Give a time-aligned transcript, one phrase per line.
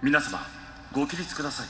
[0.00, 0.38] 皆様
[0.92, 1.66] ご起立ください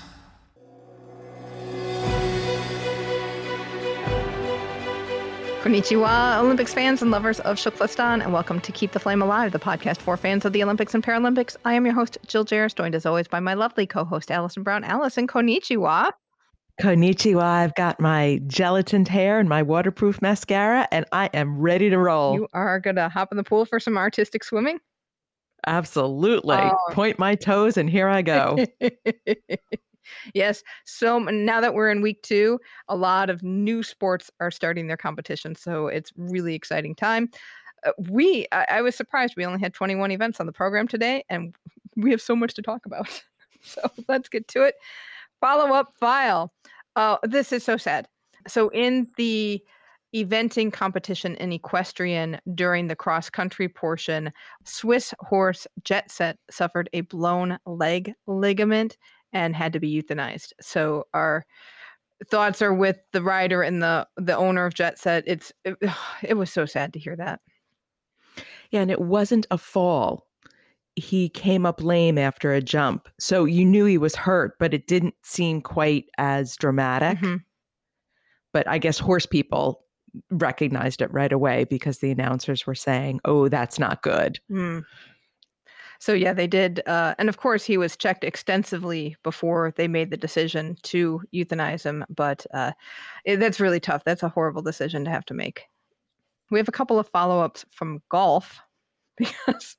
[5.63, 9.59] Konnichiwa, Olympics fans and lovers of TKFLASTAN, and welcome to Keep the Flame Alive, the
[9.59, 11.57] podcast for fans of the Olympics and Paralympics.
[11.65, 14.63] I am your host, Jill Jarrett, joined as always by my lovely co host, Allison
[14.63, 14.85] Brown.
[14.85, 16.13] Allison, konnichiwa.
[16.81, 17.43] Konnichiwa.
[17.43, 22.35] I've got my gelatined hair and my waterproof mascara, and I am ready to roll.
[22.35, 24.79] You are going to hop in the pool for some artistic swimming?
[25.67, 26.57] Absolutely.
[26.57, 26.77] Oh.
[26.93, 28.65] Point my toes, and here I go.
[30.35, 30.63] yes.
[30.85, 34.97] So now that we're in week two, a lot of new sports are starting their
[34.97, 35.55] competition.
[35.55, 37.31] So it's really exciting time.
[37.85, 41.25] Uh, we, I, I was surprised we only had 21 events on the program today,
[41.29, 41.55] and
[41.97, 43.23] we have so much to talk about.
[43.63, 44.75] so let's get to it.
[45.41, 46.53] Follow up file.
[46.97, 48.09] Oh, this is so sad.
[48.47, 49.63] So in the
[50.15, 54.33] eventing competition in equestrian during the cross country portion,
[54.65, 58.97] Swiss horse Jet Set suffered a blown leg ligament
[59.33, 60.53] and had to be euthanized.
[60.61, 61.45] So our
[62.31, 65.25] thoughts are with the rider and the the owner of Jet Set.
[65.27, 65.77] It's it,
[66.23, 67.41] it was so sad to hear that.
[68.71, 70.27] Yeah, and it wasn't a fall.
[70.97, 73.09] He came up lame after a jump.
[73.21, 77.19] So you knew he was hurt, but it didn't seem quite as dramatic.
[77.19, 77.45] Mhm.
[78.53, 79.85] But I guess horse people
[80.31, 84.39] recognized it right away because the announcers were saying, oh, that's not good.
[84.51, 84.85] Mm.
[86.01, 90.11] So yeah, they did, uh, and of course he was checked extensively before they made
[90.11, 92.05] the decision to euthanize him.
[92.09, 92.73] But uh,
[93.25, 94.05] it, that's really tough.
[94.05, 95.65] That's a horrible decision to have to make.
[96.51, 98.61] We have a couple of follow-ups from golf
[99.19, 99.77] because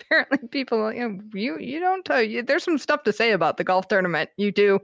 [0.00, 2.42] apparently people, you know, you you don't tell you.
[2.42, 4.30] There's some stuff to say about the golf tournament.
[4.36, 4.80] You do.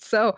[0.00, 0.34] So,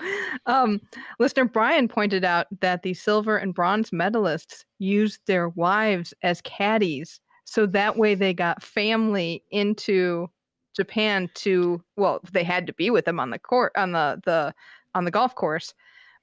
[0.47, 0.81] um,
[1.19, 7.21] listener Brian pointed out that the silver and bronze medalists used their wives as caddies
[7.45, 10.29] so that way they got family into
[10.75, 14.55] Japan to well they had to be with them on the court on the the
[14.95, 15.75] on the golf course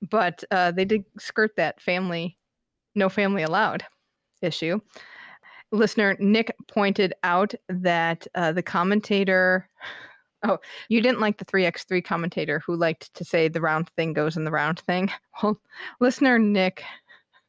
[0.10, 2.38] but uh, they did skirt that family
[2.96, 3.84] no family allowed
[4.42, 4.80] issue.
[5.72, 9.70] Listener Nick pointed out that uh, the commentator
[10.44, 10.58] oh
[10.88, 14.46] you didn't like the 3x3 commentator who liked to say the round thing goes in
[14.46, 15.12] the round thing
[15.44, 15.60] well
[16.00, 16.84] listener Nick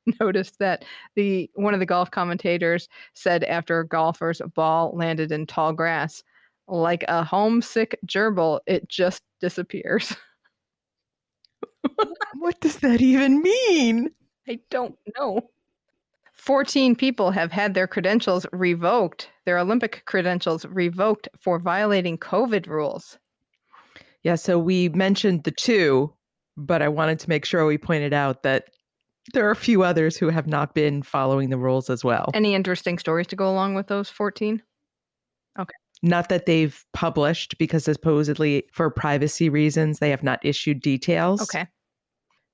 [0.21, 0.85] noticed that
[1.15, 6.23] the one of the golf commentators said after a golfer's ball landed in tall grass,
[6.69, 10.15] like a homesick gerbil, it just disappears.
[12.39, 14.11] What does that even mean?
[14.49, 15.51] I don't know.
[16.33, 23.19] 14 people have had their credentials revoked, their Olympic credentials revoked for violating COVID rules.
[24.23, 26.15] Yeah, so we mentioned the two,
[26.57, 28.67] but I wanted to make sure we pointed out that
[29.35, 32.31] there are a few others who have not been following the rules as well.
[32.33, 34.63] Any interesting stories to go along with those 14?
[35.59, 35.75] Okay.
[36.01, 41.43] Not that they've published, because supposedly for privacy reasons, they have not issued details.
[41.43, 41.67] Okay.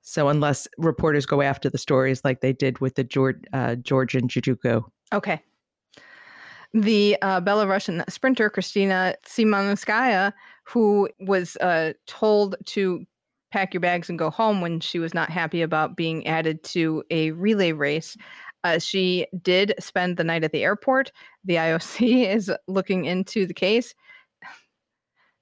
[0.00, 4.28] So unless reporters go after the stories like they did with the George, uh, Georgian
[4.28, 4.82] Judoka.
[5.12, 5.42] Okay.
[6.75, 10.32] The uh, Belarusian sprinter Kristina Tsimanouskaya,
[10.65, 13.04] who was uh, told to
[13.53, 17.03] pack your bags and go home when she was not happy about being added to
[17.10, 18.16] a relay race,
[18.65, 21.12] uh, she did spend the night at the airport.
[21.44, 23.94] The IOC is looking into the case.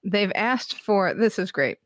[0.05, 1.79] They've asked for this is great.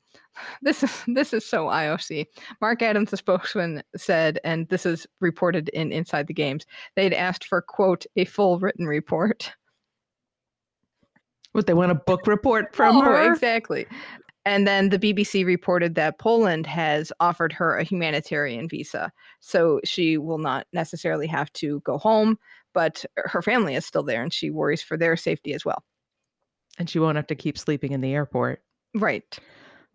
[0.62, 2.26] This is this is so IOC.
[2.60, 6.64] Mark Adams, the spokesman, said, and this is reported in Inside the Games.
[6.96, 9.52] They'd asked for quote a full written report.
[11.52, 13.32] What they want a book report from Oh, her?
[13.32, 13.86] exactly.
[14.44, 20.16] And then the BBC reported that Poland has offered her a humanitarian visa, so she
[20.16, 22.38] will not necessarily have to go home,
[22.72, 25.82] but her family is still there, and she worries for their safety as well.
[26.78, 28.62] And she won't have to keep sleeping in the airport.
[28.94, 29.38] Right.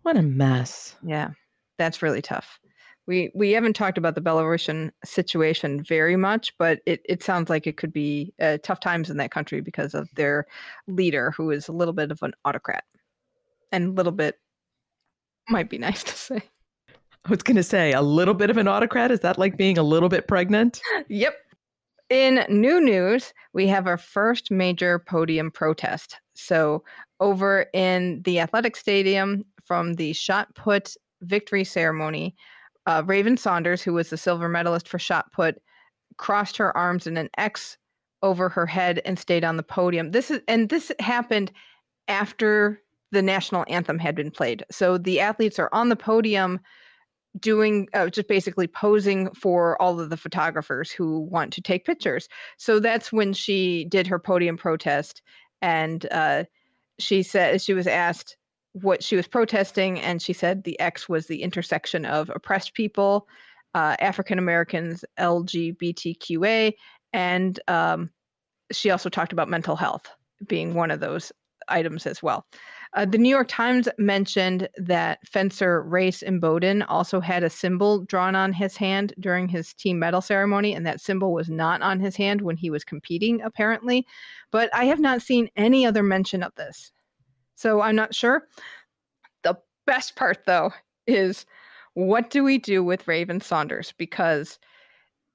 [0.03, 0.96] What a mess.
[1.06, 1.31] Yeah,
[1.78, 2.59] that's really tough.
[3.06, 7.68] We we haven't talked about the Belarusian situation very much, but it, it sounds like
[7.68, 10.46] it could be uh, tough times in that country because of their
[10.88, 12.84] leader, who is a little bit of an autocrat,
[13.72, 14.40] and a little bit
[15.50, 16.41] might be nice to say.
[17.26, 19.11] I was going to say a little bit of an autocrat.
[19.11, 20.82] Is that like being a little bit pregnant?
[21.08, 21.35] Yep.
[22.09, 26.20] In new news, we have our first major podium protest.
[26.35, 26.84] So,
[27.20, 32.36] over in the athletic stadium from the shot put victory ceremony,
[32.86, 35.62] uh, Raven Saunders, who was the silver medalist for shot put,
[36.18, 37.78] crossed her arms in an X
[38.22, 40.12] over her head and stayed on the podium.
[40.12, 41.52] This is and this happened
[42.08, 42.82] after
[43.12, 44.66] the national anthem had been played.
[44.72, 46.60] So the athletes are on the podium
[47.40, 52.28] doing uh, just basically posing for all of the photographers who want to take pictures.
[52.58, 55.22] So that's when she did her podium protest
[55.62, 56.44] and uh,
[57.00, 58.38] she said she was asked
[58.73, 63.28] what she was protesting, and she said the X was the intersection of oppressed people,
[63.73, 66.73] uh, African Americans, LGBTQA,
[67.14, 68.09] and um,
[68.72, 70.09] she also talked about mental health
[70.47, 71.31] being one of those
[71.67, 72.46] items as well.
[72.96, 78.35] Uh, the New York Times mentioned that fencer Race Imboden also had a symbol drawn
[78.35, 82.16] on his hand during his team medal ceremony, and that symbol was not on his
[82.16, 84.05] hand when he was competing, apparently.
[84.52, 86.92] But I have not seen any other mention of this.
[87.55, 88.47] So I'm not sure.
[89.44, 89.55] The
[89.85, 90.72] best part, though,
[91.08, 91.46] is
[91.94, 93.94] what do we do with Raven Saunders?
[93.97, 94.59] Because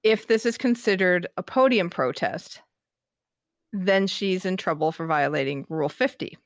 [0.02, 2.60] if this is considered a podium protest,
[3.72, 6.36] then she's in trouble for violating Rule 50.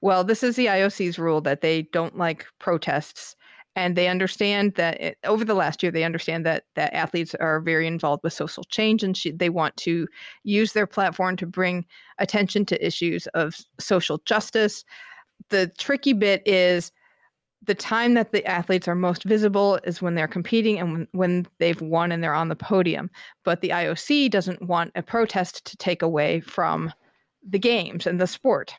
[0.00, 3.36] Well, this is the IOC's rule that they don't like protests
[3.76, 7.60] and they understand that it, over the last year they understand that that athletes are
[7.60, 10.06] very involved with social change and she, they want to
[10.44, 11.84] use their platform to bring
[12.18, 14.84] attention to issues of social justice.
[15.50, 16.92] The tricky bit is
[17.66, 21.46] the time that the athletes are most visible is when they're competing and when, when
[21.58, 23.10] they've won and they're on the podium.
[23.42, 26.92] But the ioc doesn't want a protest to take away from
[27.46, 28.74] the games and the sport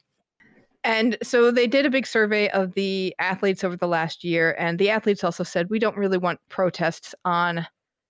[0.85, 4.77] and so they did a big survey of the athletes over the last year, and
[4.77, 7.65] the athletes also said we don't really want protests on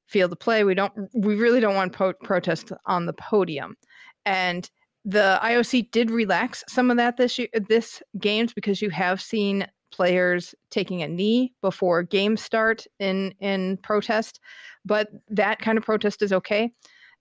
[0.07, 0.65] field of play.
[0.65, 0.91] We don't.
[1.13, 3.77] We really don't want po- protests on the podium.
[4.25, 4.69] And
[5.05, 9.65] the IOC did relax some of that this year, this games because you have seen
[9.91, 14.41] players taking a knee before games start in in protest,
[14.83, 16.69] but that kind of protest is okay.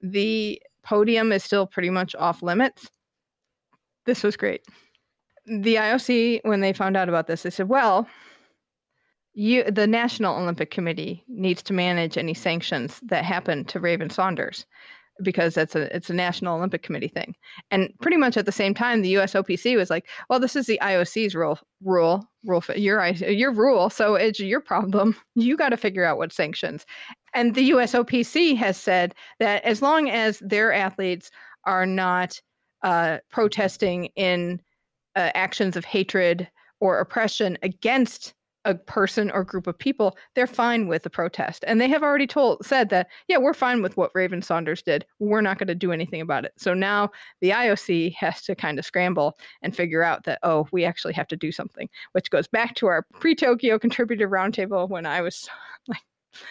[0.02, 2.90] The podium is still pretty much off limits.
[4.04, 4.62] This was great
[5.46, 8.08] the IOC, when they found out about this, they said, well,
[9.34, 14.64] you, the National Olympic Committee needs to manage any sanctions that happen to Raven Saunders
[15.22, 17.34] because that's a it's a National Olympic Committee thing.
[17.70, 20.78] And pretty much at the same time, the USOPC was like, "Well, this is the
[20.82, 25.16] IOC's rule, rule, rule, your your rule, so it's your problem.
[25.34, 26.84] You got to figure out what sanctions."
[27.32, 31.30] And the USOPC has said that as long as their athletes
[31.64, 32.40] are not
[32.82, 34.60] uh, protesting in
[35.16, 36.48] uh, actions of hatred
[36.80, 38.34] or oppression against
[38.64, 41.64] a person or group of people, they're fine with the protest.
[41.66, 45.04] And they have already told said that, yeah, we're fine with what Raven Saunders did.
[45.18, 46.52] We're not going to do anything about it.
[46.56, 50.84] So now the IOC has to kind of scramble and figure out that, oh, we
[50.84, 55.20] actually have to do something, which goes back to our pre-Tokyo contributor roundtable when I
[55.20, 55.48] was
[55.88, 56.02] like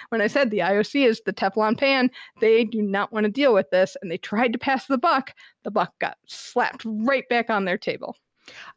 [0.09, 3.53] when I said the IOC is the Teflon pan, they do not want to deal
[3.53, 3.97] with this.
[4.01, 5.33] And they tried to pass the buck.
[5.63, 8.15] The buck got slapped right back on their table.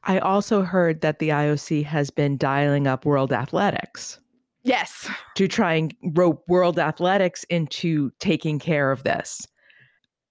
[0.05, 4.19] I also heard that the IOC has been dialing up World Athletics.
[4.63, 5.09] Yes.
[5.37, 9.47] To try and rope World Athletics into taking care of this.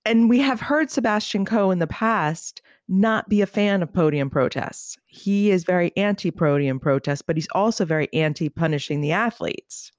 [0.03, 4.31] And we have heard Sebastian Coe in the past not be a fan of podium
[4.31, 4.97] protests.
[5.05, 9.91] He is very anti podium protests, but he's also very anti punishing the athletes.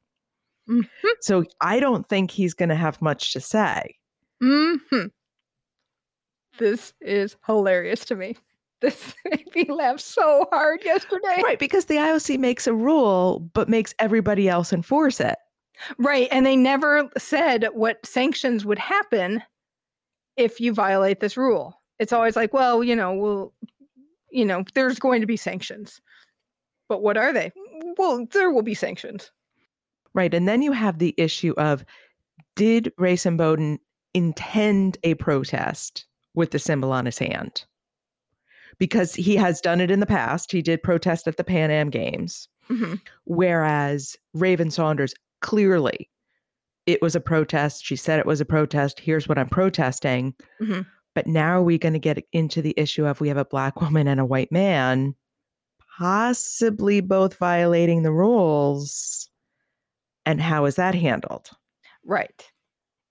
[0.68, 1.08] Mm-hmm.
[1.20, 3.96] So I don't think he's going to have much to say.
[4.42, 5.06] Mm-hmm.
[6.58, 8.36] This is hilarious to me.
[8.82, 11.40] This made me laugh so hard yesterday.
[11.42, 15.36] Right, because the IOC makes a rule, but makes everybody else enforce it.
[15.98, 16.28] Right.
[16.30, 19.42] And they never said what sanctions would happen
[20.36, 21.80] if you violate this rule.
[21.98, 23.54] It's always like, well, you know, we'll,
[24.30, 26.00] you know, there's going to be sanctions.
[26.88, 27.52] But what are they?
[27.96, 29.30] Well, there will be sanctions.
[30.14, 30.32] Right.
[30.32, 31.84] And then you have the issue of
[32.54, 33.78] did Race Imboden
[34.14, 37.64] intend a protest with the symbol on his hand?
[38.78, 40.52] Because he has done it in the past.
[40.52, 42.48] He did protest at the Pan Am Games.
[42.70, 42.94] Mm-hmm.
[43.24, 46.10] Whereas Raven Saunders clearly
[46.86, 47.84] it was a protest.
[47.84, 49.00] She said it was a protest.
[49.00, 50.34] Here's what I'm protesting.
[50.60, 50.82] Mm-hmm.
[51.14, 53.80] But now are we going to get into the issue of we have a black
[53.80, 55.14] woman and a white man
[55.98, 59.28] possibly both violating the rules?
[60.24, 61.50] And how is that handled?
[62.04, 62.50] Right.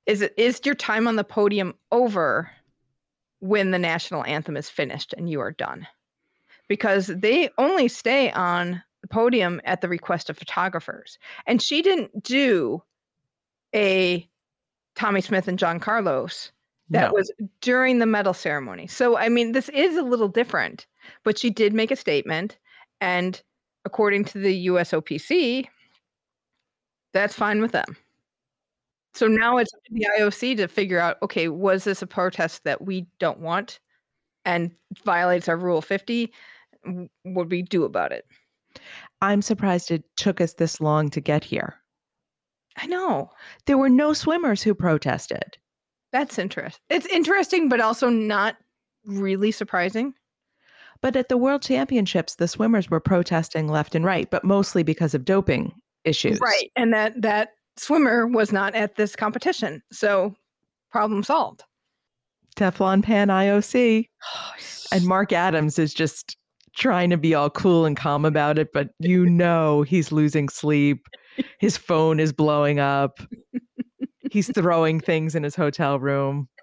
[0.06, 2.52] Is it is your time on the podium over
[3.40, 5.88] when the national anthem is finished and you are done.
[6.68, 11.20] Because they only stay on the podium at the request of photographers.
[11.46, 12.82] And she didn't do
[13.74, 14.28] a
[14.96, 16.54] tommy smith and john carlos
[16.90, 17.14] that no.
[17.14, 18.88] was during the medal ceremony.
[18.88, 20.88] So i mean this is a little different
[21.24, 22.58] but she did make a statement.
[23.02, 23.42] And
[23.84, 25.68] according to the usopc
[27.14, 27.96] that's fine with them
[29.16, 33.08] so now it's the IOC to figure out okay, was this a protest that we
[33.20, 33.80] don't want
[34.44, 34.72] and
[35.04, 36.32] violates our Rule 50?
[37.24, 38.26] What we do about it?
[39.22, 41.76] I'm surprised it took us this long to get here.
[42.78, 43.32] I know.
[43.66, 45.58] There were no swimmers who protested.
[46.12, 46.82] That's interesting.
[46.90, 48.58] It's interesting, but also not
[49.06, 50.14] really surprising.
[51.02, 55.14] But at the World Championships, the swimmers were protesting left and right, but mostly because
[55.14, 56.40] of doping issues.
[56.40, 56.72] Right.
[56.76, 59.82] And that that swimmer was not at this competition.
[59.92, 60.36] So
[60.92, 61.64] problem solved.
[62.56, 64.08] Teflon Pan IOC.
[64.92, 66.38] And Mark Adams is just
[66.78, 71.08] trying to be all cool and calm about it, but you know he's losing sleep.
[71.60, 73.20] His phone is blowing up.
[74.32, 76.48] He's throwing things in his hotel room.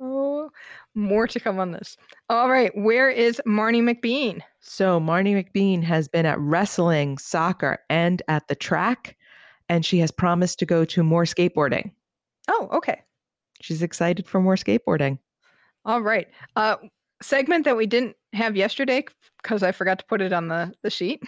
[0.00, 0.50] Oh,
[0.94, 1.96] more to come on this.
[2.28, 4.40] All right, where is Marnie McBean?
[4.60, 9.16] So Marnie McBean has been at wrestling, soccer, and at the track,
[9.68, 11.92] and she has promised to go to more skateboarding.
[12.48, 13.02] Oh, okay.
[13.60, 15.18] She's excited for more skateboarding.
[15.84, 16.28] All right.
[16.56, 16.76] Uh
[17.22, 19.04] segment that we didn't have yesterday
[19.42, 21.22] because I forgot to put it on the, the sheet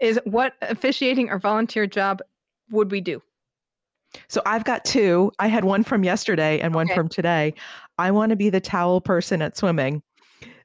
[0.00, 2.20] is what officiating or volunteer job
[2.70, 3.22] would we do?
[4.28, 5.30] So I've got two.
[5.38, 7.54] I had one from yesterday and one from today.
[8.00, 10.02] I want to be the towel person at swimming.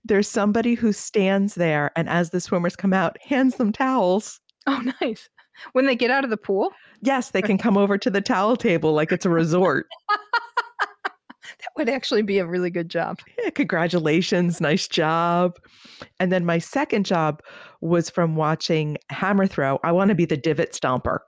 [0.04, 4.40] There's somebody who stands there and as the swimmers come out, hands them towels.
[4.68, 5.30] Oh, nice.
[5.74, 8.56] When they get out of the pool, Yes, they can come over to the towel
[8.56, 9.86] table like it's a resort.
[10.10, 13.20] that would actually be a really good job.
[13.44, 15.58] Yeah, congratulations, nice job.
[16.20, 17.42] And then my second job
[17.82, 19.80] was from watching hammer throw.
[19.84, 21.20] I want to be the divot stomper.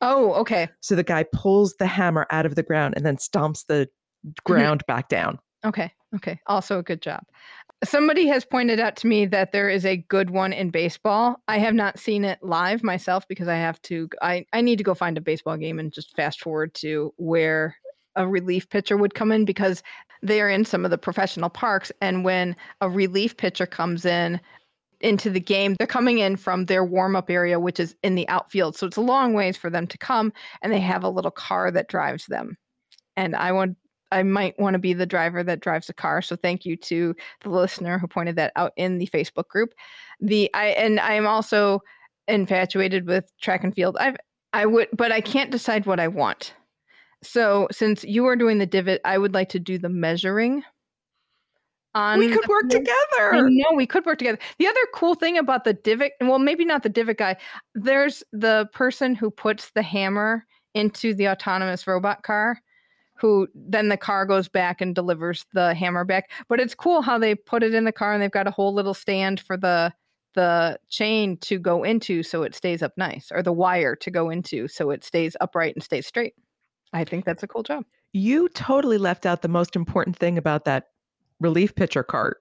[0.00, 0.68] Oh, okay.
[0.80, 3.88] So the guy pulls the hammer out of the ground and then stomps the
[4.26, 4.52] Mm-hmm.
[4.52, 5.38] ground back down.
[5.64, 5.92] Okay.
[6.14, 6.40] Okay.
[6.46, 7.22] Also a good job.
[7.84, 11.36] Somebody has pointed out to me that there is a good one in baseball.
[11.46, 14.84] I have not seen it live myself because I have to I, I need to
[14.84, 17.76] go find a baseball game and just fast forward to where
[18.14, 19.82] a relief pitcher would come in because
[20.22, 24.40] they are in some of the professional parks and when a relief pitcher comes in
[25.02, 28.74] into the game they're coming in from their warm-up area which is in the outfield
[28.74, 31.70] so it's a long ways for them to come and they have a little car
[31.70, 32.56] that drives them
[33.14, 33.76] and i want
[34.12, 36.22] I might want to be the driver that drives the car.
[36.22, 39.74] So thank you to the listener who pointed that out in the Facebook group.
[40.20, 41.80] The I and I am also
[42.28, 43.96] infatuated with track and field.
[43.98, 44.16] I've
[44.52, 46.54] I would but I can't decide what I want.
[47.22, 50.62] So since you are doing the divot, I would like to do the measuring.
[51.94, 52.64] On we could the work.
[52.66, 53.48] I together.
[53.48, 54.38] know we could work together.
[54.58, 57.36] The other cool thing about the divot, well, maybe not the divot guy.
[57.74, 60.44] There's the person who puts the hammer
[60.74, 62.60] into the autonomous robot car,
[63.16, 66.30] who then the car goes back and delivers the hammer back.
[66.48, 68.74] But it's cool how they put it in the car and they've got a whole
[68.74, 69.92] little stand for the
[70.34, 74.28] the chain to go into so it stays up nice, or the wire to go
[74.28, 76.34] into so it stays upright and stays straight.
[76.92, 77.84] I think that's a cool job.
[78.12, 80.88] You totally left out the most important thing about that
[81.40, 82.40] relief pitcher cart.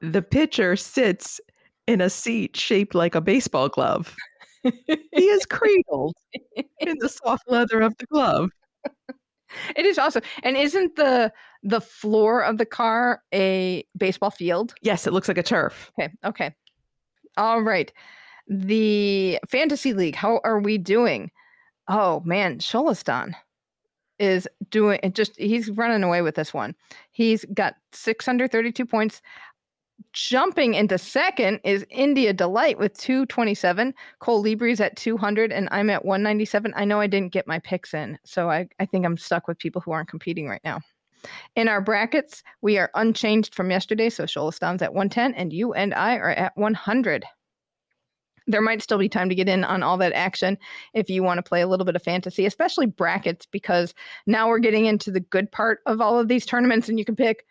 [0.00, 1.40] The pitcher sits
[1.86, 4.14] in a seat shaped like a baseball glove.
[4.86, 6.14] He is cradled
[6.78, 8.48] in the soft leather of the glove.
[9.76, 10.22] It is awesome.
[10.42, 11.32] And isn't the
[11.62, 14.74] the floor of the car a baseball field?
[14.82, 15.92] Yes, it looks like a turf.
[15.98, 16.12] Okay.
[16.24, 16.54] Okay.
[17.36, 17.92] All right.
[18.48, 20.16] The fantasy league.
[20.16, 21.30] How are we doing?
[21.88, 23.34] Oh man, Sholistan
[24.18, 25.14] is doing it.
[25.14, 26.74] Just he's running away with this one.
[27.10, 29.22] He's got 632 points.
[30.12, 33.94] Jumping into second is India Delight with 227.
[34.20, 36.72] Cole Libre's at 200, and I'm at 197.
[36.76, 39.58] I know I didn't get my picks in, so I, I think I'm stuck with
[39.58, 40.80] people who aren't competing right now.
[41.56, 44.10] In our brackets, we are unchanged from yesterday.
[44.10, 47.24] So Sholistan's at 110, and you and I are at 100.
[48.46, 50.58] There might still be time to get in on all that action
[50.94, 53.94] if you want to play a little bit of fantasy, especially brackets, because
[54.26, 57.16] now we're getting into the good part of all of these tournaments, and you can
[57.16, 57.44] pick.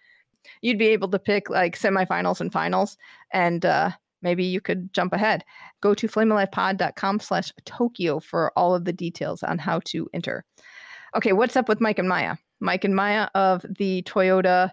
[0.61, 2.97] You'd be able to pick like semifinals and finals,
[3.31, 5.43] and uh, maybe you could jump ahead.
[5.81, 10.45] Go to flamealivepod.com slash Tokyo for all of the details on how to enter.
[11.15, 12.35] Okay, what's up with Mike and Maya?
[12.59, 14.71] Mike and Maya of the Toyota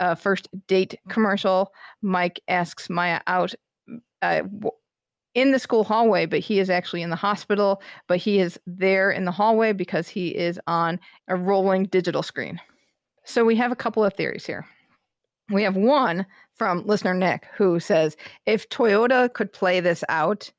[0.00, 1.72] uh, first date commercial.
[2.02, 3.54] Mike asks Maya out
[4.22, 4.42] uh,
[5.34, 7.82] in the school hallway, but he is actually in the hospital.
[8.06, 12.60] But he is there in the hallway because he is on a rolling digital screen.
[13.24, 14.66] So we have a couple of theories here.
[15.50, 20.50] We have one from listener Nick who says if Toyota could play this out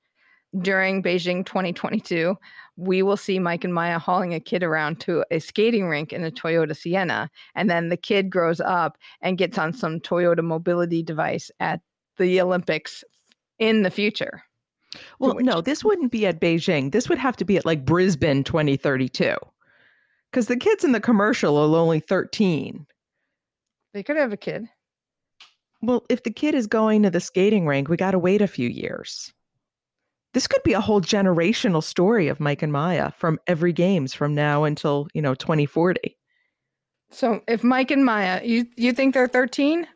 [0.62, 2.38] during Beijing 2022,
[2.78, 6.24] we will see Mike and Maya hauling a kid around to a skating rink in
[6.24, 7.30] a Toyota Sienna.
[7.56, 11.82] And then the kid grows up and gets on some Toyota mobility device at
[12.18, 13.04] the Olympics
[13.60, 14.44] in the future.
[15.20, 16.92] Well, no, this wouldn't be at Beijing.
[16.92, 19.36] This would have to be at like Brisbane 2032.
[20.32, 22.86] Because the kids in the commercial are only 13.
[23.94, 24.68] They could have a kid.
[25.86, 28.48] Well, if the kid is going to the skating rink, we got to wait a
[28.48, 29.32] few years.
[30.34, 34.34] This could be a whole generational story of Mike and Maya from every games from
[34.34, 36.18] now until, you know, 2040.
[37.12, 39.88] So if Mike and Maya, you you think they're 13?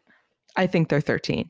[0.56, 1.50] I think they're 13.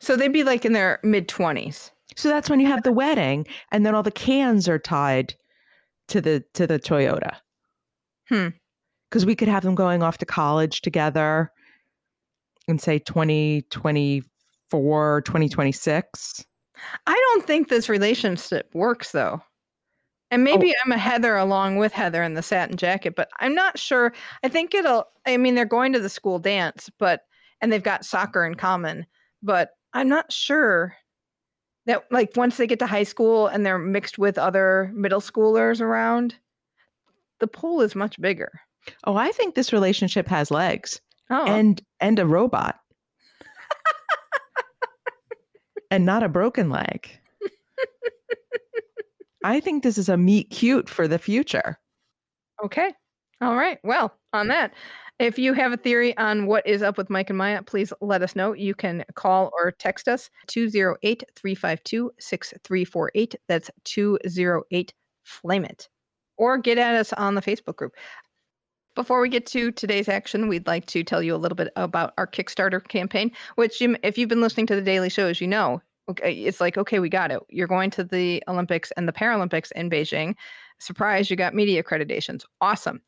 [0.00, 1.90] So they'd be like in their mid 20s.
[2.16, 5.34] So that's when you have the wedding and then all the cans are tied
[6.08, 7.36] to the to the Toyota.
[8.28, 8.48] Hmm.
[9.10, 11.52] Cuz we could have them going off to college together
[12.68, 16.44] in say 2024, 2026.
[17.06, 19.40] I don't think this relationship works though.
[20.30, 20.44] And oh.
[20.44, 24.12] maybe I'm a Heather along with Heather in the satin jacket, but I'm not sure.
[24.42, 27.22] I think it'll I mean they're going to the school dance, but
[27.60, 29.06] and they've got soccer in common,
[29.42, 30.94] but I'm not sure
[31.86, 35.80] that like once they get to high school and they're mixed with other middle schoolers
[35.80, 36.34] around,
[37.38, 38.60] the pool is much bigger.
[39.04, 42.76] Oh, I think this relationship has legs Oh, and and a robot.
[45.90, 47.08] and not a broken leg.
[49.44, 51.78] I think this is a meet cute for the future.
[52.64, 52.92] okay.
[53.42, 53.78] All right.
[53.84, 54.72] Well, on that,
[55.18, 58.22] if you have a theory on what is up with Mike and Maya, please let
[58.22, 58.52] us know.
[58.54, 63.34] You can call or text us 208 352 6348.
[63.48, 65.88] That's 208 Flame It.
[66.38, 67.94] Or get at us on the Facebook group.
[68.96, 72.14] Before we get to today's action, we'd like to tell you a little bit about
[72.16, 75.82] our Kickstarter campaign, which, you, if you've been listening to the daily shows, you know.
[76.08, 77.40] Okay, it's like, okay, we got it.
[77.50, 80.34] You're going to the Olympics and the Paralympics in Beijing.
[80.78, 82.44] Surprise, you got media accreditations.
[82.62, 83.02] Awesome.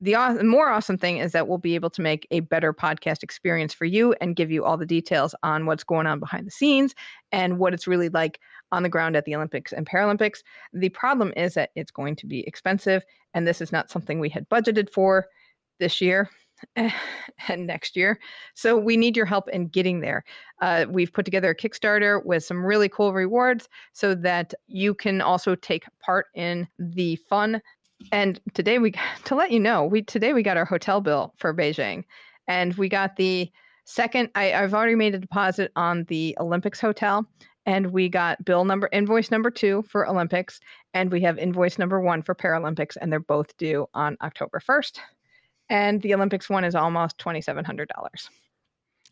[0.00, 3.22] The aw- more awesome thing is that we'll be able to make a better podcast
[3.22, 6.50] experience for you and give you all the details on what's going on behind the
[6.50, 6.94] scenes
[7.32, 8.38] and what it's really like
[8.72, 10.42] on the ground at the Olympics and Paralympics.
[10.72, 13.04] The problem is that it's going to be expensive,
[13.34, 15.26] and this is not something we had budgeted for
[15.78, 16.30] this year
[16.76, 18.18] and next year.
[18.54, 20.24] So we need your help in getting there.
[20.60, 25.20] Uh, we've put together a Kickstarter with some really cool rewards so that you can
[25.20, 27.60] also take part in the fun.
[28.12, 28.92] And today we
[29.24, 32.04] to let you know, we today we got our hotel bill for Beijing,
[32.48, 33.50] and we got the
[33.84, 34.30] second.
[34.34, 37.26] I, I've already made a deposit on the Olympics hotel,
[37.66, 40.60] and we got bill number invoice number two for Olympics,
[40.94, 45.00] and we have invoice number one for Paralympics, and they're both due on October first.
[45.68, 48.30] And the Olympics one is almost twenty seven hundred dollars.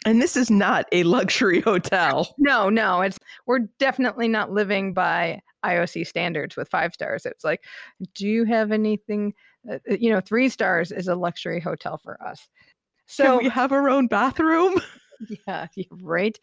[0.07, 2.35] And this is not a luxury hotel.
[2.39, 7.27] No, no, it's we're definitely not living by IOC standards with five stars.
[7.27, 7.65] It's like,
[8.15, 9.35] do you have anything?
[9.69, 12.49] Uh, uh, you know, three stars is a luxury hotel for us.
[13.07, 14.81] So So we have our own bathroom.
[15.49, 16.39] yeah, yeah, right.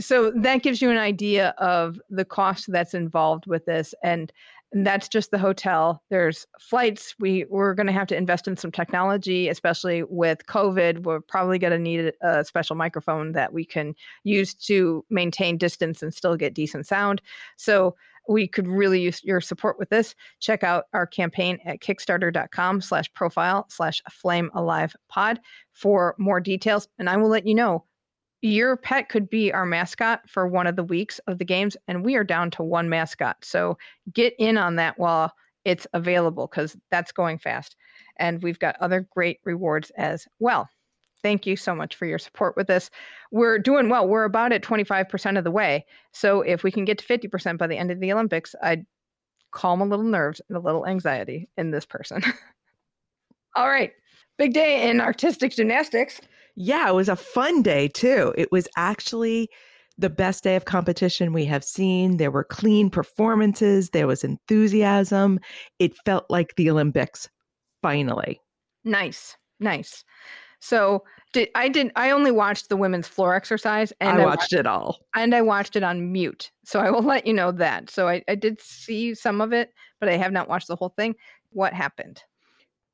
[0.00, 4.32] So that gives you an idea of the cost that's involved with this, and,
[4.72, 6.02] and that's just the hotel.
[6.10, 7.14] There's flights.
[7.20, 11.04] We we're going to have to invest in some technology, especially with COVID.
[11.04, 16.02] We're probably going to need a, special microphone that we can use to maintain distance
[16.02, 17.22] and still get decent sound.
[17.56, 17.94] So
[18.28, 20.14] we could really use your support with this.
[20.40, 25.40] Check out our campaign at kickstarter.com slash profile slash flame alive pod
[25.72, 26.88] for more details.
[26.98, 27.84] And I will let you know
[28.44, 32.04] your pet could be our mascot for one of the weeks of the games, and
[32.04, 33.42] we are down to one mascot.
[33.42, 33.78] So
[34.12, 35.32] get in on that while
[35.64, 37.74] it's available because that's going fast.
[38.18, 40.68] And we've got other great rewards as well.
[41.22, 42.90] Thank you so much for your support with this.
[43.32, 44.06] We're doing well.
[44.06, 45.86] We're about at 25% of the way.
[46.12, 48.84] So if we can get to 50% by the end of the Olympics, I'd
[49.52, 52.22] calm a little nerves and a little anxiety in this person.
[53.56, 53.92] All right.
[54.36, 56.20] Big day in artistic gymnastics.
[56.56, 58.32] Yeah, it was a fun day too.
[58.36, 59.48] It was actually
[59.98, 62.16] the best day of competition we have seen.
[62.16, 65.40] There were clean performances, there was enthusiasm.
[65.78, 67.28] It felt like the Olympics
[67.82, 68.40] finally.
[68.84, 69.36] Nice.
[69.60, 70.04] Nice.
[70.60, 74.52] So did I did I only watched the women's floor exercise and I wa- watched
[74.52, 74.98] it all.
[75.14, 76.50] and I watched it on mute.
[76.64, 77.90] So I will let you know that.
[77.90, 80.94] So I, I did see some of it, but I have not watched the whole
[80.96, 81.14] thing.
[81.50, 82.22] What happened?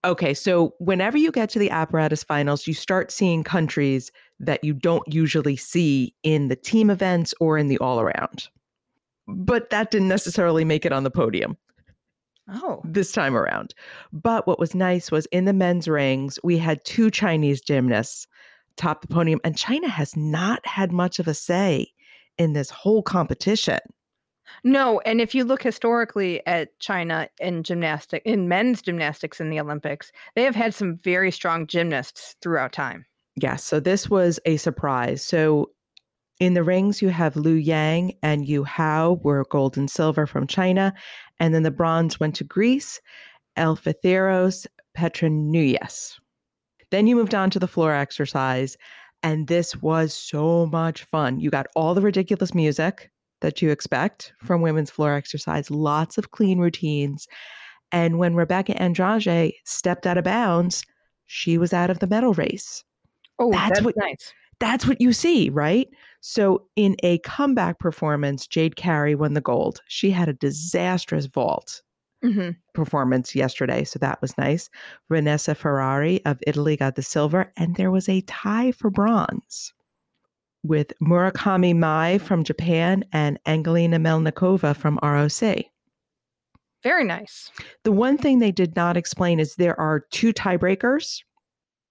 [0.05, 4.73] Okay, so whenever you get to the apparatus finals, you start seeing countries that you
[4.73, 8.49] don't usually see in the team events or in the all around.
[9.29, 11.57] But that didn't necessarily make it on the podium
[12.53, 13.75] Oh, this time around.
[14.13, 18.27] But what was nice was in the men's rings, we had two Chinese gymnasts
[18.77, 21.87] top the podium, and China has not had much of a say
[22.39, 23.79] in this whole competition.
[24.65, 25.01] No.
[25.01, 30.13] And if you look historically at China in gymnastic, in men's gymnastics in the Olympics,
[30.35, 33.07] they have had some very strong gymnasts throughout time.
[33.37, 35.23] Yes, so this was a surprise.
[35.23, 35.71] So
[36.41, 40.47] in the rings, you have Liu Yang and You Hao were gold and silver from
[40.47, 40.93] China.
[41.39, 43.01] And then the bronze went to Greece,
[43.57, 46.19] Eleftherios Petrounias.
[46.91, 48.77] Then you moved on to the floor exercise.
[49.23, 51.41] And this was so much fun.
[51.41, 56.31] You got all the ridiculous music that you expect from women's floor exercise, lots of
[56.31, 57.26] clean routines.
[57.92, 60.85] And when Rebeca Andrade stepped out of bounds,
[61.26, 62.85] she was out of the medal race
[63.38, 64.35] Oh, That's that's, what- nice.
[64.59, 65.88] that's what you see, right?
[66.20, 69.81] So in a comeback performance, Jade Carey won the gold.
[69.88, 71.83] She had a disastrous vault
[72.22, 74.68] hmm performance yesterday, so that was nice.
[75.09, 79.72] Vanessa Ferrari of Italy got the silver, and there was a tie for bronze
[80.62, 85.64] with Murakami Mai from Japan and Angelina Melnikova from ROC.
[86.83, 87.51] Very nice.
[87.85, 91.23] The one thing they did not explain is there are two tiebreakers.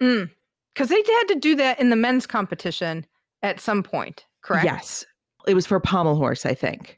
[0.02, 0.30] Mm.
[0.74, 3.06] Because they had to do that in the men's competition
[3.44, 4.66] at some point, correct?
[4.66, 5.06] Yes.
[5.48, 6.96] It was for pommel horse, I think,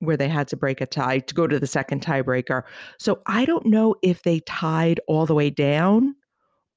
[0.00, 2.62] where they had to break a tie to go to the second tiebreaker.
[2.98, 6.14] So I don't know if they tied all the way down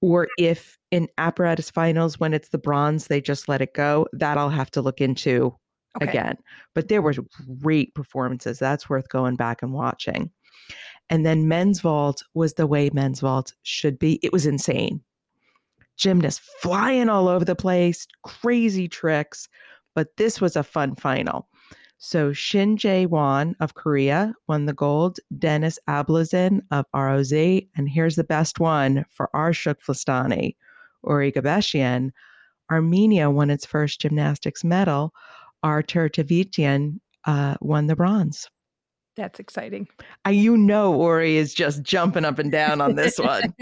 [0.01, 4.07] or if in apparatus finals, when it's the bronze, they just let it go.
[4.13, 5.53] That I'll have to look into
[5.97, 6.09] Okay.
[6.09, 6.37] again.
[6.73, 7.19] But there was
[7.61, 8.59] great performances.
[8.59, 10.29] That's worth going back and watching.
[11.09, 14.19] And then men's vault was the way men's vault should be.
[14.23, 15.01] It was insane.
[15.97, 19.47] Gymnasts flying all over the place, crazy tricks.
[19.93, 21.47] But this was a fun final.
[21.97, 28.25] So Shin Jea-hwan of Korea won the gold, Denis Ablyazin of ROC, and here's the
[28.25, 30.55] best one for our TKFLASTANI,
[31.07, 32.11] Uri Gabeshian.
[32.71, 35.11] Armenia won its first gymnastics medal.
[35.63, 38.49] Artur Davtyan uh, won the bronze.
[39.15, 39.87] That's exciting.
[40.27, 43.53] Uh, you know, Ori is just jumping up and down on this one.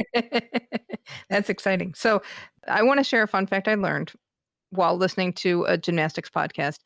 [1.29, 1.93] That's exciting.
[1.93, 2.21] So,
[2.67, 4.13] I want to share a fun fact I learned
[4.71, 6.79] while listening to a gymnastics podcast.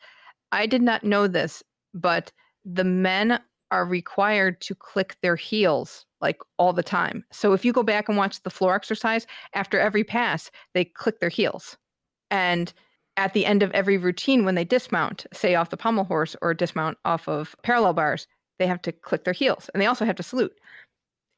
[0.52, 2.32] I did not know this, but
[2.66, 3.40] the men
[3.72, 7.24] are required to click their heels like all the time.
[7.32, 11.20] So, if you go back and watch the floor exercise, after every pass, they click
[11.20, 11.78] their heels.
[12.32, 12.74] And
[13.18, 16.54] at the end of every routine, when they dismount, say off the pommel horse or
[16.54, 18.28] dismount off of parallel bars,
[18.60, 20.54] they have to click their heels and they also have to salute.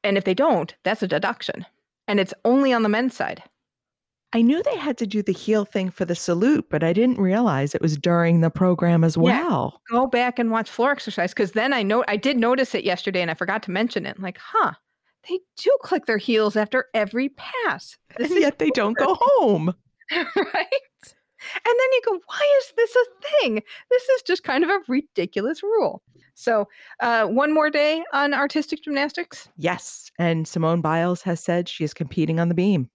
[0.04, 1.66] And if they don't, that's a deduction.
[2.08, 3.42] And it's only on the men's side.
[4.32, 7.18] I knew they had to do the heel thing for the salute, but I didn't
[7.18, 9.80] realize it was during the program as well.
[9.90, 9.98] Yeah.
[9.98, 13.22] Go back and watch floor exercise because then I know I did notice it yesterday
[13.22, 14.20] and I forgot to mention it.
[14.20, 14.72] Like, huh,
[15.28, 17.96] they do click their heels after every pass.
[18.18, 19.74] This And yet they don't go home.
[20.12, 20.34] right?
[21.54, 23.62] And then you go, why is this a thing?
[23.90, 26.02] This is just kind of a ridiculous rule.
[26.34, 26.68] So,
[27.00, 29.48] uh, one more day on artistic gymnastics.
[29.56, 30.10] Yes.
[30.18, 32.88] And Simone Biles has said she is competing on the beam.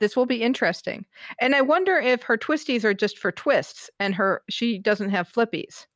[0.00, 1.04] This will be interesting.
[1.40, 5.30] And I wonder if her twisties are just for twists and her she doesn't have
[5.30, 5.86] flippies.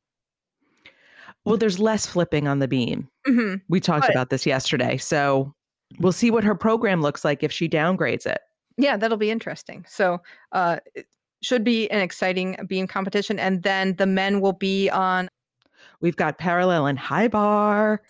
[1.45, 3.07] Well, there's less flipping on the beam.
[3.25, 4.97] hmm We talked But- about this yesterday.
[4.97, 5.53] So
[5.99, 8.39] we'll see what her program looks like if she downgrades it.
[8.77, 9.85] Yeah, that'll be interesting.
[9.89, 10.21] So,
[10.53, 11.07] uh, it
[11.43, 13.37] should be an exciting beam competition.
[13.39, 15.29] And then the men will be on.
[16.01, 18.01] We've got parallel and high bar.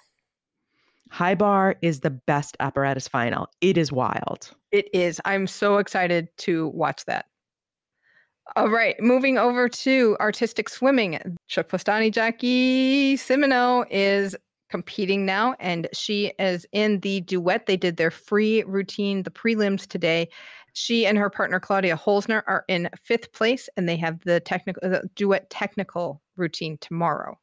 [1.10, 3.48] High bar is the best apparatus final.
[3.62, 4.52] It is wild.
[4.72, 5.20] It is.
[5.26, 7.26] I'm so excited to watch that.
[8.56, 11.20] All right, moving over to artistic swimming.
[11.52, 14.36] TKFLASTANI Jackie Simoneau is
[14.70, 17.66] competing now, and she is in the duet.
[17.66, 20.30] They did their free routine, the prelims today.
[20.74, 24.88] She and her partner Claudia Holzner are in fifth place, and they have the technical
[24.88, 27.38] the duet technical routine tomorrow.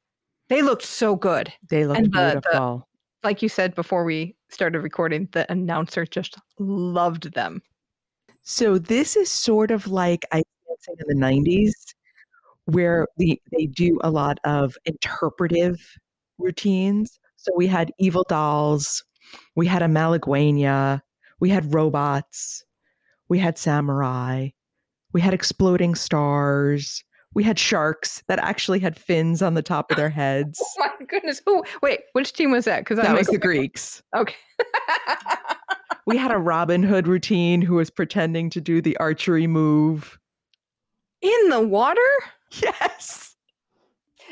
[0.49, 1.53] They looked so good.
[1.69, 2.89] They looked And the- the- beautiful.
[3.27, 7.61] Like you said before we started recording, the announcer just loved them.
[8.45, 11.73] So this is sort of like I dancing in the 90s
[12.67, 13.25] where mm-hmm.
[13.25, 15.81] the, they do a lot of interpretive
[16.39, 17.19] routines.
[17.35, 19.03] So we had evil dolls,
[19.57, 21.01] we had a Malaguena,
[21.41, 22.65] we had robots,
[23.29, 24.51] we had samurai,
[25.13, 27.03] we had exploding stars,
[27.35, 30.59] we had sharks that actually had fins on the top of their heads.
[30.63, 31.43] Oh my goodness.
[31.47, 32.81] Who wait, which team was that?
[32.81, 34.03] Because That was the Greeks.
[34.15, 34.35] Okay.
[36.07, 40.19] We had a Robin Hood routine who was pretending to do the archery move.
[41.21, 42.01] In the water?
[42.63, 43.35] Yes.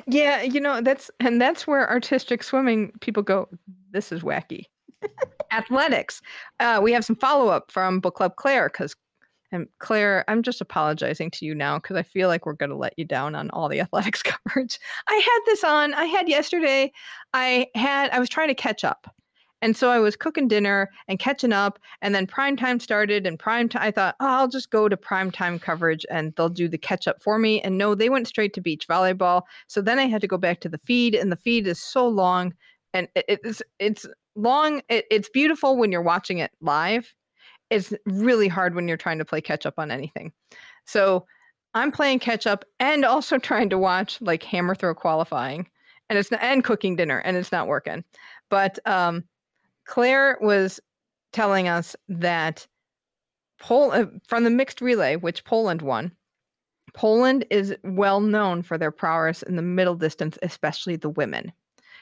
[0.06, 3.48] Yeah, you know, that's and that's where artistic swimming people go,
[3.90, 4.66] this is wacky.
[5.52, 6.22] Athletics.
[6.60, 8.94] Uh, we have some follow-up from Book Club Claire because
[9.52, 12.76] and Claire, I'm just apologizing to you now because I feel like we're going to
[12.76, 14.78] let you down on all the athletics coverage.
[15.08, 15.94] I had this on.
[15.94, 16.92] I had yesterday.
[17.32, 18.10] I had.
[18.10, 19.14] I was trying to catch up,
[19.62, 21.78] and so I was cooking dinner and catching up.
[22.02, 23.82] And then prime time started, and prime time.
[23.82, 27.06] I thought, oh, I'll just go to prime time coverage, and they'll do the catch
[27.06, 27.60] up for me.
[27.62, 29.42] And no, they went straight to beach volleyball.
[29.68, 32.08] So then I had to go back to the feed, and the feed is so
[32.08, 32.54] long,
[32.92, 34.82] and it's it's long.
[34.88, 37.14] It, it's beautiful when you're watching it live
[37.70, 40.32] it's really hard when you're trying to play catch up on anything.
[40.86, 41.26] So
[41.74, 45.68] I'm playing catch up and also trying to watch like hammer throw qualifying
[46.08, 48.04] and it's not, and cooking dinner and it's not working.
[48.50, 49.24] But um,
[49.86, 50.80] Claire was
[51.32, 52.66] telling us that
[53.58, 56.12] Pol- uh, from the mixed relay, which Poland won,
[56.92, 61.52] Poland is well known for their prowess in the middle distance, especially the women.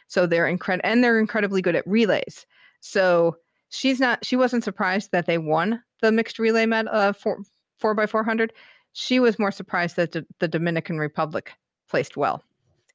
[0.09, 2.47] So they're incredible, and they're incredibly good at relays.
[2.81, 3.37] So
[3.73, 4.25] she's not.
[4.25, 7.43] She wasn't surprised that they won the mixed relay med uh, four
[7.79, 8.53] four by four hundred.
[8.93, 11.53] She was more surprised that the, Dominican Republic
[11.89, 12.45] placed well.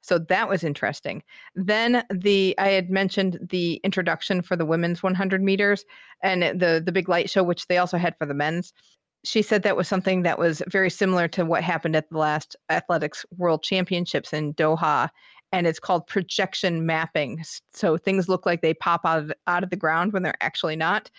[0.02, 1.24] So that was interesting.
[1.56, 5.84] Then the I had mentioned the introduction for the women's 100 meters
[6.24, 8.74] and the the big light show, which they also had for the men's
[9.24, 12.56] she said that was something that was very similar to what happened at the last
[12.70, 15.10] athletics world championships in Doha
[15.52, 19.70] and it's called projection mapping so things look like they pop out of, out of
[19.70, 21.10] the ground when they're actually not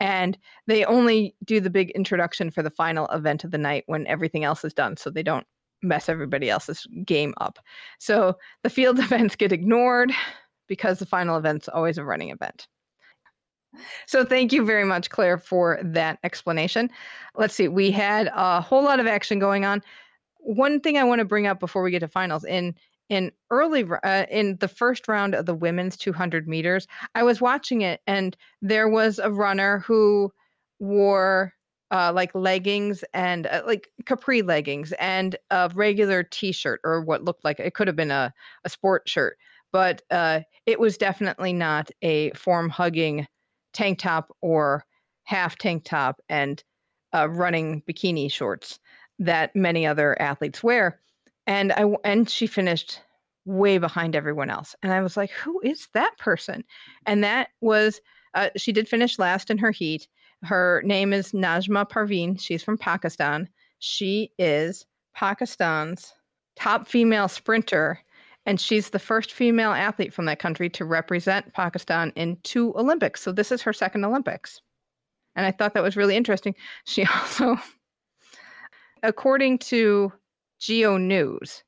[0.00, 4.06] and they only do the big introduction for the final event of the night when
[4.06, 5.46] everything else is done so they don't
[5.82, 7.58] mess everybody else's game up
[7.98, 10.12] so the field events get ignored
[10.66, 12.68] because the final event's always a running event
[14.06, 16.90] so thank you very much, Claire, for that explanation.
[17.36, 19.82] Let's see, we had a whole lot of action going on.
[20.38, 22.74] One thing I want to bring up before we get to finals in
[23.08, 27.82] in early uh, in the first round of the women's 200 meters, I was watching
[27.82, 30.32] it and there was a runner who
[30.78, 31.54] wore
[31.90, 37.44] uh, like leggings and uh, like capri leggings and a regular t-shirt or what looked
[37.44, 38.32] like it could have been a,
[38.64, 39.38] a sport shirt
[39.72, 43.26] but uh, it was definitely not a form hugging
[43.72, 44.84] tank top or
[45.24, 46.62] half tank top and
[47.14, 48.78] uh, running bikini shorts
[49.18, 51.00] that many other athletes wear.
[51.48, 53.00] And I and she finished
[53.46, 54.76] way behind everyone else.
[54.82, 56.62] And I was like, who is that person?
[57.06, 58.00] And that was
[58.34, 60.06] uh, she did finish last in her heat.
[60.44, 62.38] Her name is Najma Parveen.
[62.38, 63.48] She's from Pakistan.
[63.78, 64.84] She is
[65.16, 66.12] Pakistan's
[66.54, 67.98] top female sprinter
[68.44, 73.22] and she's the first female athlete from that country to represent Pakistan in two Olympics.
[73.22, 74.60] So this is her second Olympics.
[75.34, 76.54] And I thought that was really interesting.
[76.84, 77.56] She also,
[79.02, 80.12] according to
[80.58, 81.62] Geo News,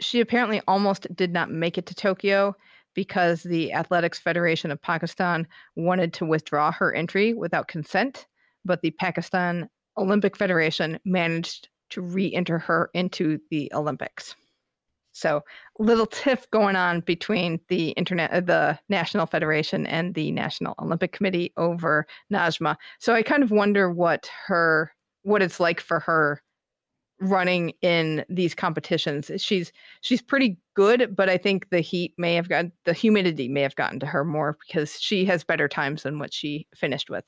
[0.00, 2.54] she apparently almost did not make it to Tokyo
[2.94, 8.26] because the Athletics Federation of Pakistan wanted to withdraw her entry without consent,
[8.64, 14.34] but the Pakistan Olympic Federation managed to re enter her into the Olympics.
[15.12, 15.42] So
[15.78, 21.12] little tiff going on between the internet, uh, the National Federation and the National Olympic
[21.12, 22.76] Committee over Najma.
[22.98, 24.90] So I kind of wonder what her,
[25.22, 26.42] what it's like for her
[27.24, 29.30] running in these competitions.
[29.36, 33.62] She's she's pretty good, but I think the heat may have got the humidity may
[33.62, 37.24] have gotten to her more because she has better times than what she finished with.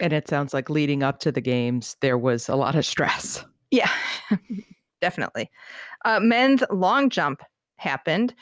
[0.00, 3.44] And it sounds like leading up to the games, there was a lot of stress.
[3.70, 3.90] Yeah,
[5.00, 5.50] definitely.
[6.04, 7.42] Uh, men's long jump
[7.76, 8.34] happened.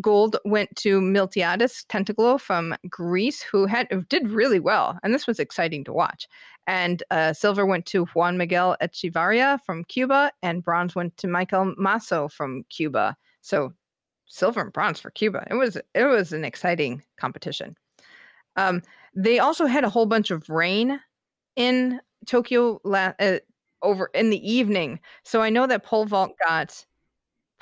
[0.00, 5.38] Gold went to Miltiadis Tentoglou from Greece, who had did really well, and this was
[5.38, 6.28] exciting to watch.
[6.66, 11.76] And uh, silver went to Juan Miguel Echevarria from Cuba, and bronze went to Maykel
[11.76, 13.16] Massó from Cuba.
[13.40, 13.72] So
[14.26, 15.46] silver and bronze for Cuba.
[15.50, 17.76] It was it was an exciting competition.
[18.56, 18.82] Um,
[19.14, 21.00] they also had a whole bunch of rain
[21.56, 23.38] in Tokyo la- uh,
[23.82, 25.00] over in the evening.
[25.24, 26.84] So I know that pole vault got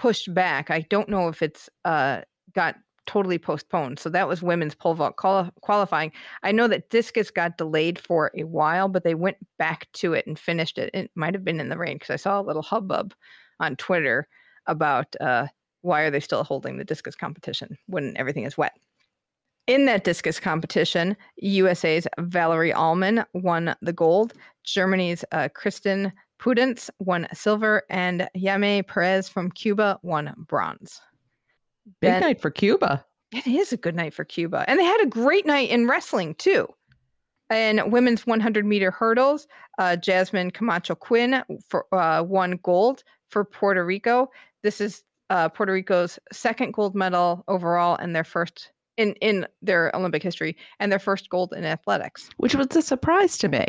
[0.05, 0.71] pushed back.
[0.71, 2.21] I don't know if it's uh,
[2.53, 3.99] got totally postponed.
[3.99, 6.12] So that was women's pole vault quali- qualifying.
[6.43, 10.27] I know that discus got delayed for a while, but they went back to it
[10.27, 10.90] and finished it.
[10.93, 13.14] It might have been in the rain because I saw a little hubbub
[13.61, 14.29] on Twitter
[14.67, 15.47] about uh,
[15.81, 18.75] why are they still holding the discus competition when everything is wet.
[19.67, 24.35] In that discus competition, USA's Valerie Allman won the gold.
[24.64, 31.01] Germany's uh, Kristen Pudenz won silver, and Yaime Perez from Cuba won bronze.
[32.01, 33.05] Big ben, night for Cuba.
[33.33, 34.64] It is a good night for Cuba.
[34.68, 36.68] And they had a great night in wrestling, too.
[37.51, 39.47] In women's 100 meter hurdles,
[39.79, 44.31] uh, Jasmine Camacho Quinn for, uh, won gold for Puerto Rico.
[44.62, 49.94] This is uh, Puerto Rico's second gold medal overall and their first in in their
[49.94, 53.66] Olympic history and their first gold in athletics, which was a surprise to me.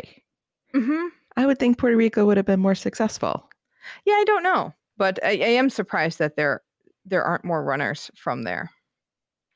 [0.74, 1.06] Mm-hmm.
[1.36, 3.48] I would think Puerto Rico would have been more successful.
[4.04, 6.62] Yeah, I don't know, but I, I am surprised that there
[7.04, 8.70] there aren't more runners from there.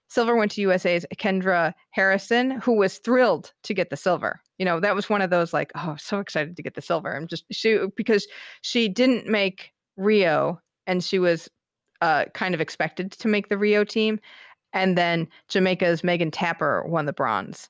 [0.08, 4.40] Silver went to USA's Kendra Harrison, who was thrilled to get the silver.
[4.58, 7.16] You know, that was one of those like, oh, so excited to get the silver.
[7.16, 8.26] I'm just she because
[8.62, 11.48] she didn't make Rio and she was
[12.02, 14.18] uh, kind of expected to make the Rio team.
[14.72, 17.68] And then Jamaica's Megan Tapper won the bronze.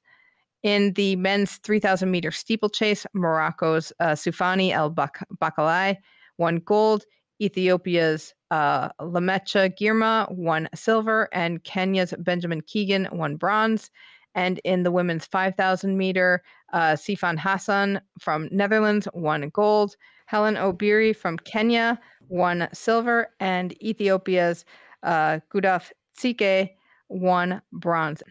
[0.63, 5.97] In the men's 3,000 meter steeplechase, Morocco's uh, Soufiane El Bakkali
[6.39, 7.05] won gold.
[7.41, 13.91] Ethiopia's uh, Lamecha Girma won silver, and Kenya's Benjamin Kigen won bronze.
[14.35, 16.43] And in the women's 5,000 meter,
[16.73, 19.97] uh, Sifan Hassan from Netherlands won gold.
[20.27, 24.65] Helen Obiri from Kenya won silver, and Ethiopia's
[25.03, 26.71] uh, Gudaf Tsegay
[27.09, 28.23] won bronze.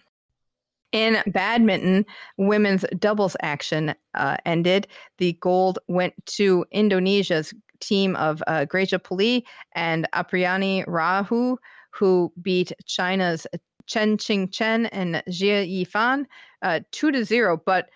[0.92, 2.06] In badminton,
[2.38, 4.88] women's doubles action uh, ended.
[5.18, 11.58] The gold went to Indonesia's team of uh, Greysia Polii and Apriyani Rahu,
[11.92, 13.46] who beat China's
[13.86, 16.26] Chen Qing Chen and Jia Yifan
[16.62, 17.62] uh, two to zero.
[17.64, 17.90] But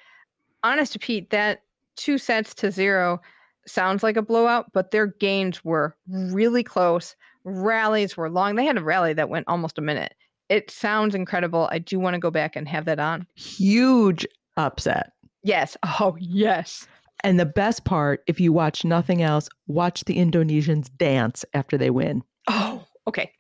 [0.64, 1.64] honest to Pete, that
[1.96, 3.20] two sets to zero
[3.66, 7.16] sounds like a blowout, but their games were really close.
[7.44, 8.56] Rallies were long.
[8.56, 10.14] They had a rally that went almost a minute.
[10.50, 11.70] It sounds incredible.
[11.72, 13.26] I do want to go back and have that on.
[13.36, 14.26] Huge
[14.58, 15.14] upset.
[15.44, 15.76] Yes.
[15.84, 16.88] Oh, yes.
[17.24, 21.90] And the best part, if you watch nothing else, watch the Indonesians dance after they
[21.90, 22.22] win.
[22.50, 23.32] Oh, okay.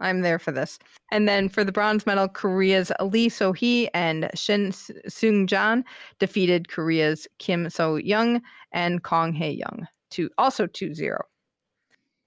[0.00, 0.78] I'm there for this.
[1.12, 5.84] And then for the bronze medal, Korea's Lee So Hee and Shin Seung Jan
[6.18, 8.40] defeated Korea's Kim So Young
[8.72, 11.20] and Kong Hae Young, to also 2 0.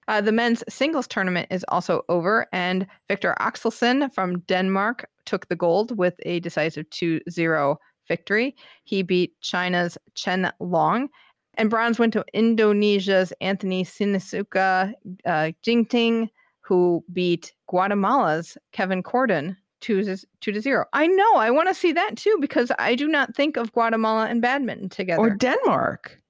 [0.08, 5.56] Uh, the men's singles tournament is also over, and Viktor Axelsen from Denmark took the
[5.56, 8.56] gold with a decisive 2 0 victory.
[8.84, 11.08] He beat China's Chen Long.
[11.54, 14.92] And bronze went to Indonesia's Anthony Sinisuka
[15.26, 20.84] uh, Ginting who beat Guatemala's Kevin Cordón two to, two to zero.
[20.92, 21.36] I know.
[21.36, 24.88] I want to see that too because I do not think of Guatemala and badminton
[24.88, 25.20] together.
[25.20, 26.20] Or Denmark.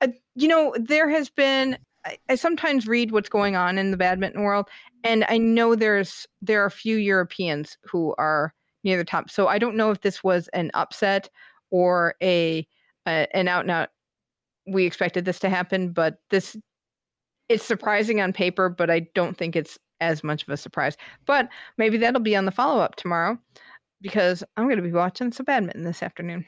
[0.00, 1.78] Uh, you know, there has been.
[2.04, 4.68] I, I sometimes read what's going on in the badminton world,
[5.04, 9.30] and I know there's there are a few Europeans who are near the top.
[9.30, 11.28] So I don't know if this was an upset
[11.70, 12.66] or a,
[13.06, 13.90] a an out and out.
[14.66, 16.56] We expected this to happen, but this
[17.48, 20.96] it's surprising on paper, but I don't think it's as much of a surprise.
[21.26, 23.38] But maybe that'll be on the follow up tomorrow
[24.00, 26.46] because I'm going to be watching some badminton this afternoon.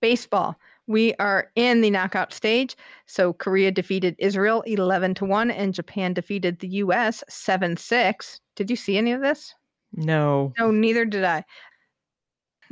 [0.00, 0.56] Baseball.
[0.86, 2.76] We are in the knockout stage.
[3.06, 8.40] So Korea defeated Israel 11 to 1 and Japan defeated the US 7 6.
[8.56, 9.54] Did you see any of this?
[9.92, 10.52] No.
[10.58, 11.44] No, neither did I.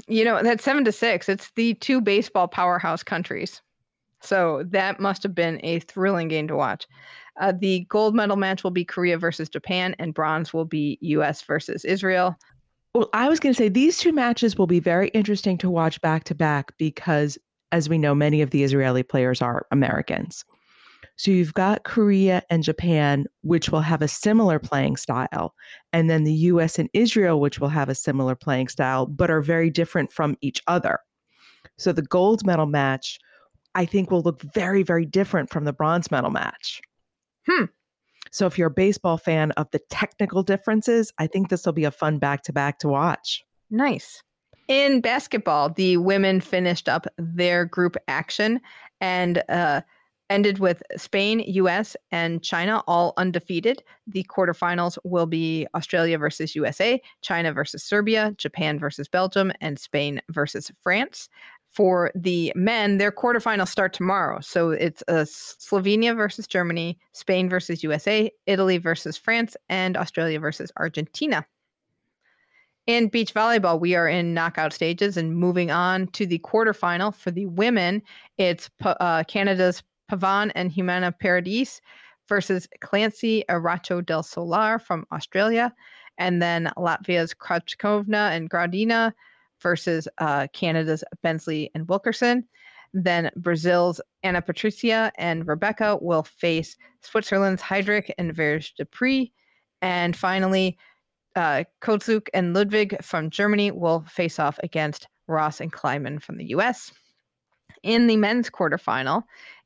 [0.09, 1.29] You know, that's 7 to 6.
[1.29, 3.62] It's the two baseball powerhouse countries.
[4.20, 6.87] So that must have been a thrilling game to watch.
[7.40, 11.42] Uh, the gold medal match will be Korea versus Japan, and bronze will be U.S.
[11.42, 12.37] versus Israel.
[12.94, 16.01] Well, I was going to say these two matches will be very interesting to watch
[16.03, 17.38] back to back because,
[17.72, 20.44] as we know, many of the Israeli players are Americans.
[21.16, 25.54] So you've got Korea and Japan, which will have a similar playing style,
[25.92, 29.40] and then the US and Israel, which will have a similar playing style, but are
[29.40, 30.98] very different from each other.
[31.78, 33.18] So the gold medal match
[33.74, 36.80] I think will look very, very different from the bronze medal match.
[37.48, 37.64] Hmm.
[38.30, 41.85] So if you're a baseball fan of the technical differences, I think this will be
[41.85, 43.44] a fun back to back to watch.
[43.70, 44.22] Nice.
[44.68, 48.61] In basketball, the women finished up their group action
[49.01, 49.83] and uh,
[50.31, 53.83] ended with Spain, US, and China all undefeated.
[54.07, 60.20] The quarterfinals will be Australia versus USA, China versus Serbia, Japan versus Belgium, and Spain
[60.31, 61.29] versus France
[61.72, 64.40] for the men, their quarterfinals start tomorrow.
[64.40, 70.70] So it's uh, Slovenia versus Germany, Spain versus USA, Italy versus France, and Australia versus
[70.77, 71.46] Argentina.
[72.86, 77.14] In beach volleyball, we are in knockout stages and moving on to the quarterfinal.
[77.14, 78.02] For the women,
[78.38, 81.80] it's uh, Canada's Pavan and Humana Paredes
[82.28, 85.72] versus Clancy Artacho del Solar from Australia,
[86.18, 89.12] and then Latvia's Krachkovna and Gradina
[89.60, 92.44] versus uh, Canada's Bansley and Wilkerson.
[92.92, 99.30] Then Brazil's Ana Patricia and Rebecca will face Switzerland's Heidrich and Vergé-Dépré.
[99.80, 100.76] And finally,
[101.36, 101.64] uh,
[102.34, 106.92] and Ludwig from Germany will face off against Ross and Klineman from the US.
[107.82, 109.24] In the men's quarterfinal,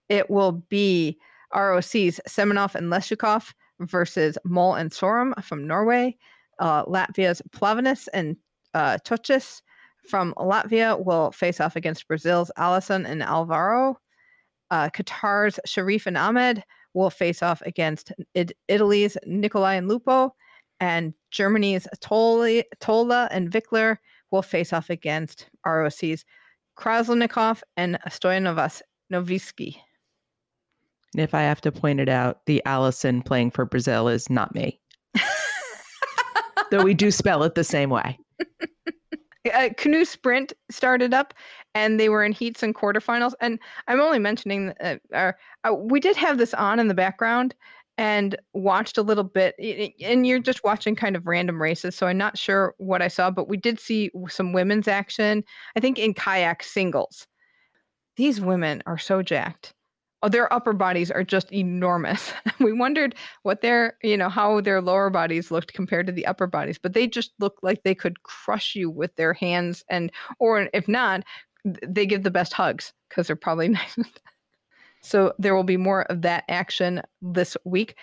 [0.08, 1.18] it will be
[1.54, 6.16] ROC's Semenov and Leshukov versus Mol and Sorum from Norway,
[6.58, 8.36] uh, Latvia's Plavinis and
[8.74, 9.62] uh, Tochis
[10.08, 13.98] from Latvia will face off against Brazil's Alison and Alvaro.
[14.70, 16.62] Uh, Qatar's Cherif and Ahmed
[16.94, 18.12] will face off against
[18.68, 20.34] Italy's Nicolai and Lupo.
[20.80, 23.98] And Germany's Thole, Thole and Wickler
[24.30, 26.24] will face off against ROC's
[26.76, 29.76] Krasnikov and Stoyanovas Novisky.
[31.16, 34.78] If I have to point it out, the Alison playing for Brazil is not me.
[36.70, 38.18] Though we do spell it the same way.
[39.54, 41.32] uh, canoe sprint started up
[41.74, 45.32] and they were in heats and quarterfinals and i'm only mentioning uh, uh,
[45.64, 47.54] uh, we did have this on in the background
[47.98, 49.54] and watched a little bit
[50.02, 53.30] and you're just watching kind of random races so i'm not sure what i saw
[53.30, 55.42] but we did see some women's action
[55.76, 57.26] i think in kayak singles
[58.16, 59.74] these women are so jacked
[60.22, 62.32] oh, their upper bodies are just enormous.
[62.60, 66.46] we wondered what their, you know, how their lower bodies looked compared to the upper
[66.46, 70.68] bodies, but they just look like they could crush you with their hands and, or
[70.72, 71.22] if not,
[71.86, 73.96] they give the best hugs because they're probably nice.
[75.06, 77.94] So there will be more of that action this week.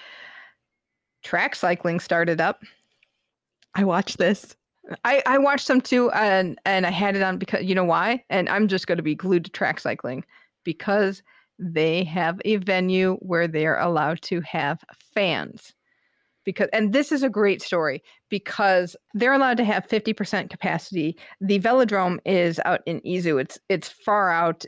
[1.21, 2.63] Track cycling started up.
[3.75, 4.55] I watched this.
[5.03, 8.23] I, I watched some too, and and I had it on because you know why?
[8.29, 10.23] And I'm just going to be glued to track cycling
[10.63, 11.21] because
[11.59, 14.83] they have a venue where they're allowed to have
[15.13, 15.73] fans.
[16.45, 21.17] Because and this is a great story because they're allowed to have 50% capacity.
[21.39, 23.41] The velodrome is out in Izu.
[23.41, 24.65] It's it's far out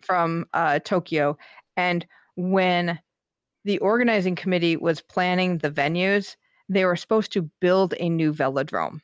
[0.00, 1.36] from uh, Tokyo,
[1.80, 2.06] and
[2.36, 3.00] when
[3.64, 6.36] the organizing committee was planning the venues,
[6.68, 9.00] they were supposed to build a new velodrome.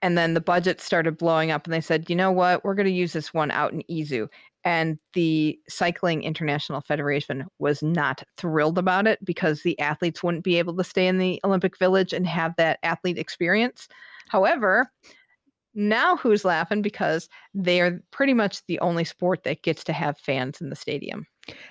[0.00, 2.64] And then the budget started blowing up and they said you know what?
[2.64, 4.28] We're going to use this one out in izu
[4.62, 10.58] and the cycling international federation was not thrilled about it because the athletes wouldn't be
[10.58, 13.88] able to stay in the olympic village and have that athlete experience.
[14.28, 14.88] However
[15.74, 16.82] now who's laughing?
[16.82, 20.76] Because they are pretty much the only sport that gets to have fans in the
[20.76, 21.26] stadium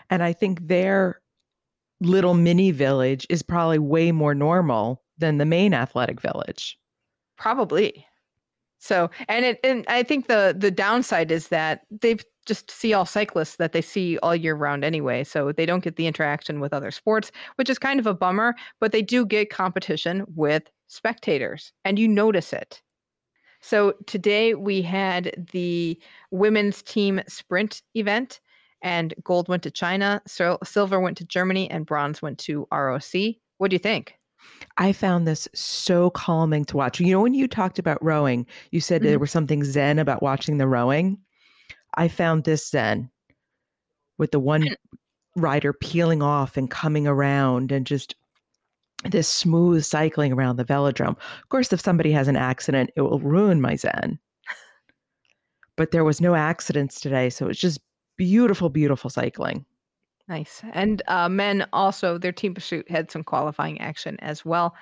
[0.10, 1.22] and i think their
[2.02, 6.78] little mini village is probably way more normal than the main athletic village
[7.38, 8.06] probably
[8.84, 13.06] so, and it, and I think the the downside is that they just see all
[13.06, 15.24] cyclists that they see all year round anyway.
[15.24, 18.56] So they don't get the interaction with other sports, which is kind of a bummer.
[18.82, 22.82] But they do get competition with spectators, and you notice it.
[23.62, 25.98] So today we had the
[26.32, 28.42] women's team sprint event,
[28.84, 33.14] and gold went to China, silver went to Germany, and bronze went to ROC.
[33.58, 34.16] What do you think?
[34.78, 37.00] I found this so calming to watch.
[37.00, 39.10] You know, when you talked about rowing, you said mm-hmm.
[39.10, 41.18] there was something zen about watching the rowing.
[41.96, 43.10] I found this zen
[44.18, 44.68] with the one
[45.36, 48.16] rider peeling off and coming around and just
[49.06, 51.18] this smooth cycling around the velodrome.
[51.18, 54.20] Of course, if somebody has an accident, it will ruin my zen.
[55.76, 57.80] But there was no accidents today, so it's just
[58.18, 59.66] beautiful, beautiful cycling.
[60.28, 60.62] Nice.
[60.72, 64.76] And uh, men also, their team pursuit had some qualifying action as well.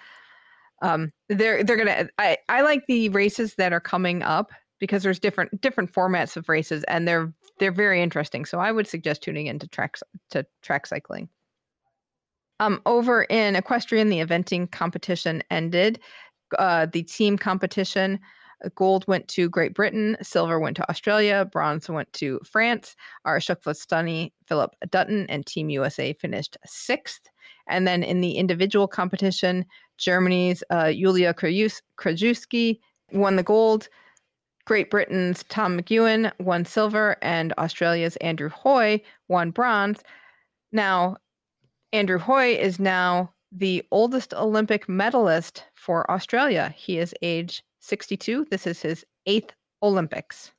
[0.82, 2.10] Um, they're they're gonna.
[2.18, 6.50] I I like the races that are coming up because there's different different formats of
[6.50, 8.46] races and they're they're very interesting.
[8.46, 9.98] So I would suggest tuning into track
[10.32, 11.30] to track cycling.
[12.60, 16.00] Um, over in equestrian, the eventing competition ended.
[16.60, 18.20] Uh, the team competition
[18.76, 22.96] Gold went to Great Britain, silver went to Australia, bronze went to France.
[23.26, 27.30] Our TKFLASTANI, Phillip Dutton, and Team USA finished sixth.
[27.68, 29.66] And then in the individual competition,
[29.98, 32.80] Germany's uh, Julia Krajewski
[33.12, 33.88] won the gold.
[34.66, 40.02] Great Britain's Tom McEwen won silver, and Australia's Andrew Hoy won bronze.
[40.72, 41.18] Now,
[41.94, 46.74] Andrew Hoy is now the oldest Olympic medalist for Australia.
[46.78, 48.48] He is age 62.
[48.50, 49.54] This is his eighth
[49.84, 50.52] Olympics.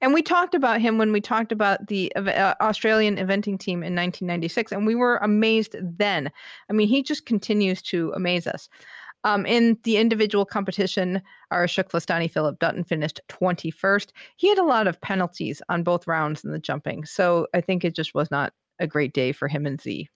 [0.00, 3.94] And we talked about him when we talked about the uh, Australian eventing team in
[3.94, 6.30] 1996, and we were amazed then.
[6.70, 8.68] I mean, he just continues to amaze us.
[9.24, 11.20] Um, in the individual competition,
[11.50, 14.12] our TKFLASTANI Phillip Dutton finished 21st.
[14.36, 17.84] He had a lot of penalties on both rounds in the jumping, so I think
[17.84, 20.08] it just was not a great day for him and Z.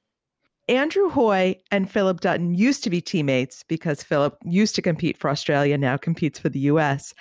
[0.69, 5.29] Andrew Hoy and Phillip Dutton used to be teammates because Phillip used to compete for
[5.29, 7.13] Australia, now competes for the US.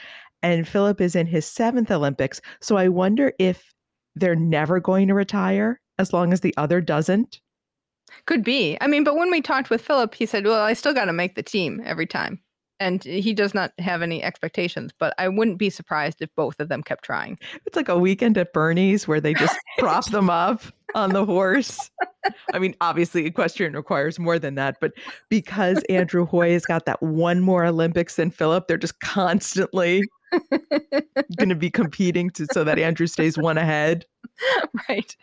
[0.41, 2.39] And Phillip is in his seventh Olympics.
[2.61, 3.73] So I wonder if
[4.15, 7.41] they're never going to retire as long as the other doesn't.
[8.25, 8.77] Could be.
[8.79, 11.13] I mean, but when we talked with Phillip, he said, Well, I still got to
[11.13, 12.39] make the team every time.
[12.83, 16.67] And he does not have any expectations, but I wouldn't be surprised if both of
[16.67, 17.39] them kept trying.
[17.65, 20.63] It's like a weekend at Bernie's where they just prop them up
[20.93, 21.89] on the horse.
[22.53, 24.91] I mean, obviously, equestrian requires more than that, but
[25.29, 30.03] because Andrew Hoy has got that one more Olympics than Phillip, they're just constantly
[31.37, 34.05] going to be competing to so that Andrew stays one ahead.
[34.89, 35.15] Right.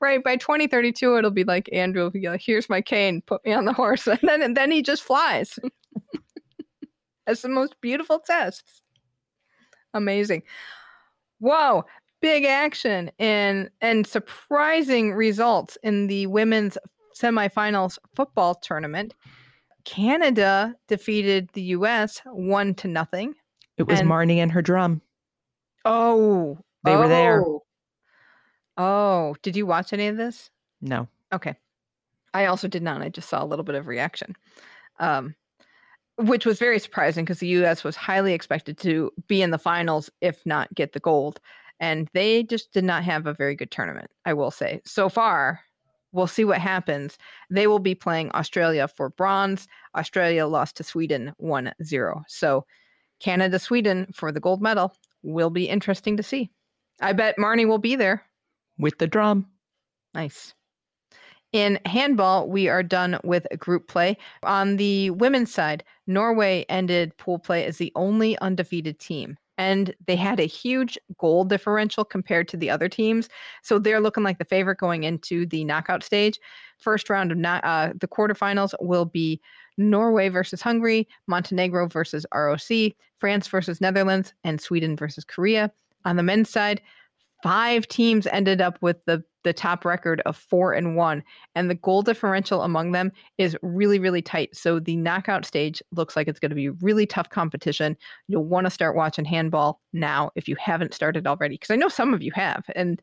[0.00, 0.22] Right.
[0.22, 3.64] By 2032, it'll be like Andrew will be like, here's my cane, put me on
[3.64, 4.06] the horse.
[4.18, 5.58] And then, and then he just flies.
[7.28, 8.82] As the most beautiful tests.
[9.94, 10.42] Amazing.
[11.38, 11.84] Whoa
[12.20, 16.78] big action and and surprising results in the women's
[17.14, 19.14] semifinals football tournament.
[19.84, 23.34] Canada defeated the US one to nothing.
[23.76, 25.00] It was and, Marnie and her drum.
[25.84, 26.98] Oh, they oh.
[26.98, 27.44] were there.
[27.44, 27.62] Oh.
[28.76, 30.50] oh, did you watch any of this?
[30.80, 31.08] No.
[31.32, 31.54] Okay.
[32.34, 33.00] I also did not.
[33.00, 34.36] I just saw a little bit of reaction.
[35.00, 35.34] Um,
[36.18, 40.10] which was very surprising because the US was highly expected to be in the finals,
[40.20, 41.40] if not get the gold
[41.80, 44.10] and they just did not have a very good tournament.
[44.24, 45.60] I will say so far,
[46.12, 47.18] we'll see what happens.
[47.50, 49.68] They will be playing Australia for bronze.
[49.94, 52.22] Australia lost to Sweden 1 0.
[52.28, 52.64] So
[53.20, 56.50] Canada Sweden for the gold medal will be interesting to see.
[57.00, 58.24] I bet Marnie will be there.
[58.78, 59.46] With the drum.
[60.14, 60.54] Nice.
[61.52, 64.18] In handball, we are done with group play.
[64.42, 70.16] On the women's side, Norway ended pool play as the only undefeated team and they
[70.16, 73.28] had a huge goal differential compared to the other teams.
[73.62, 76.38] So they're looking like the favorite going into the knockout stage.
[76.78, 79.40] First round of not, uh, the quarterfinals will be
[79.76, 85.72] Norway versus Hungary, Montenegro versus ROC, France versus Netherlands, and Sweden versus Korea.
[86.04, 86.80] On the men's side,
[87.42, 91.22] five teams ended up with the the top record of four and one,
[91.54, 94.54] and the goal differential among them is really really tight.
[94.56, 97.96] So the knockout stage looks like it's going to be really tough competition.
[98.26, 101.88] You'll want to start watching handball now if you haven't started already, because I know
[101.88, 103.00] some of you have, and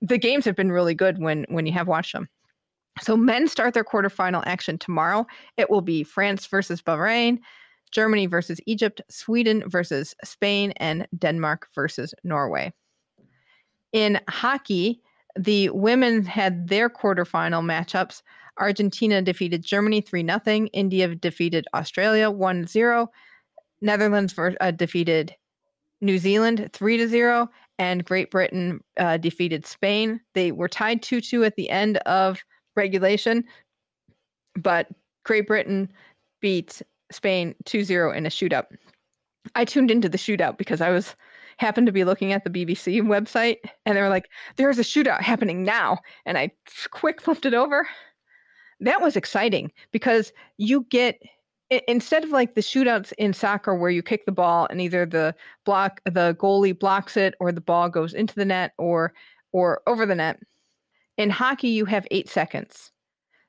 [0.00, 2.28] the games have been really good when when you have watched them.
[3.00, 5.26] So men start their quarterfinal action tomorrow.
[5.56, 7.38] It will be France versus Bahrain.
[7.90, 12.72] Germany versus Egypt, Sweden versus Spain, and Denmark versus Norway.
[13.92, 15.02] In hockey,
[15.36, 18.22] the women had their quarterfinal matchups.
[18.58, 20.68] Argentina defeated Germany 3 0.
[20.72, 23.08] India defeated Australia 1 0.
[23.80, 25.34] Netherlands uh, defeated
[26.00, 27.48] New Zealand 3 0.
[27.78, 30.20] And Great Britain uh, defeated Spain.
[30.34, 32.42] They were tied 2 2 at the end of
[32.76, 33.44] regulation,
[34.56, 34.88] but
[35.24, 35.92] Great Britain
[36.40, 36.82] beat
[37.12, 38.66] Spain 2 0 in a shootout.
[39.54, 41.14] I tuned into the shootout because I was
[41.58, 45.20] happened to be looking at the BBC website and they were like, there's a shootout
[45.20, 45.98] happening now.
[46.24, 46.50] And I
[46.90, 47.86] quick flipped it over.
[48.80, 51.20] That was exciting because you get
[51.86, 55.34] instead of like the shootouts in soccer where you kick the ball and either the
[55.66, 59.12] block the goalie blocks it or the ball goes into the net or
[59.52, 60.40] or over the net
[61.18, 62.90] in hockey you have 8 seconds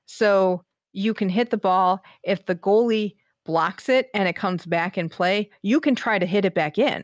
[0.06, 4.98] so you can hit the ball if the goalie blocks it and it comes back
[4.98, 7.04] in play you can try to hit it back in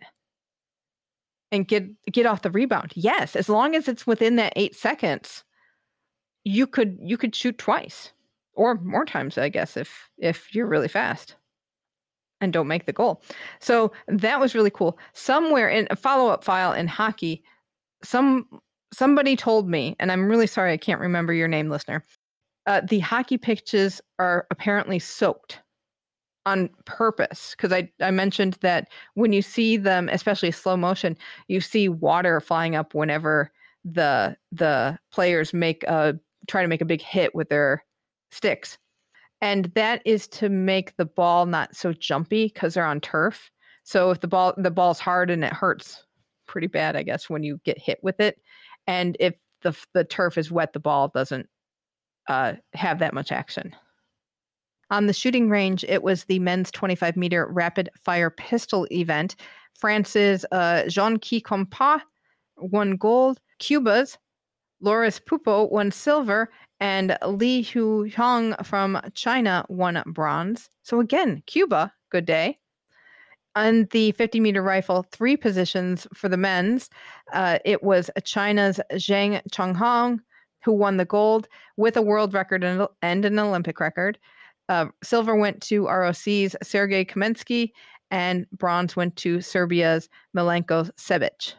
[1.55, 2.91] and get get off the rebound.
[2.95, 5.43] Yes, as long as it's within that 8 seconds,
[6.43, 8.11] you could you could shoot twice
[8.53, 11.35] or more times, I guess if if you're really fast
[12.41, 13.23] and don't make the goal.
[13.59, 14.99] So that was really cool.
[15.13, 17.43] Somewhere in a follow-up file in hockey,
[18.03, 18.47] some
[18.93, 22.03] somebody told me, and I'm really sorry I can't remember your name, listener.
[22.67, 25.59] Uh, the hockey pitches are apparently soaked
[26.45, 31.17] on purpose because I, I mentioned that when you see them especially slow motion
[31.47, 33.51] you see water flying up whenever
[33.85, 37.83] the the players make a try to make a big hit with their
[38.31, 38.77] sticks.
[39.41, 43.51] And that is to make the ball not so jumpy because they're on turf.
[43.83, 46.03] So if the ball the ball's hard and it hurts
[46.47, 48.39] pretty bad i guess when you get hit with it.
[48.87, 51.47] And if the the turf is wet the ball doesn't
[52.27, 53.75] uh, have that much action
[54.91, 59.35] on the shooting range, it was the men's 25 meter rapid fire pistol event.
[59.73, 62.01] France's uh, Jean Quiquampoix
[62.57, 63.39] won gold.
[63.59, 64.17] Cuba's
[64.83, 66.49] Leuris Pupo won silver.
[66.79, 70.69] And Li Yuehong from China won bronze.
[70.83, 72.59] So again, Cuba, good day.
[73.55, 76.89] On the 50 meter rifle, three positions for the men's.
[77.31, 80.19] Uh, it was China's Zhang Changhong
[80.65, 84.17] who won the gold with a world record and an Olympic record.
[84.69, 87.71] Uh, silver went to ROC's Sergei Kamensky,
[88.11, 91.53] and bronze went to Serbia's Milenko Sebic.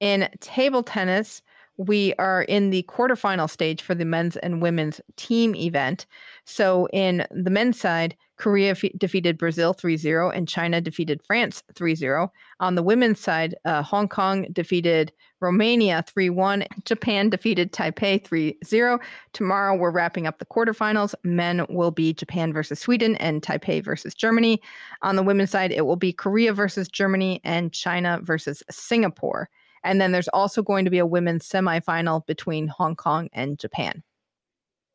[0.00, 1.42] In table tennis,
[1.76, 6.06] we are in the quarterfinal stage for the men's and women's team event.
[6.44, 11.62] So, in the men's side, Korea f- defeated Brazil 3 0 and China defeated France
[11.74, 12.32] 3 0.
[12.60, 16.64] On the women's side, uh, Hong Kong defeated Romania 3 1.
[16.84, 18.98] Japan defeated Taipei 3 0.
[19.32, 21.14] Tomorrow, we're wrapping up the quarterfinals.
[21.22, 24.60] Men will be Japan versus Sweden and Taipei versus Germany.
[25.02, 29.48] On the women's side, it will be Korea versus Germany and China versus Singapore.
[29.84, 34.02] And then there's also going to be a women's semifinal between Hong Kong and Japan.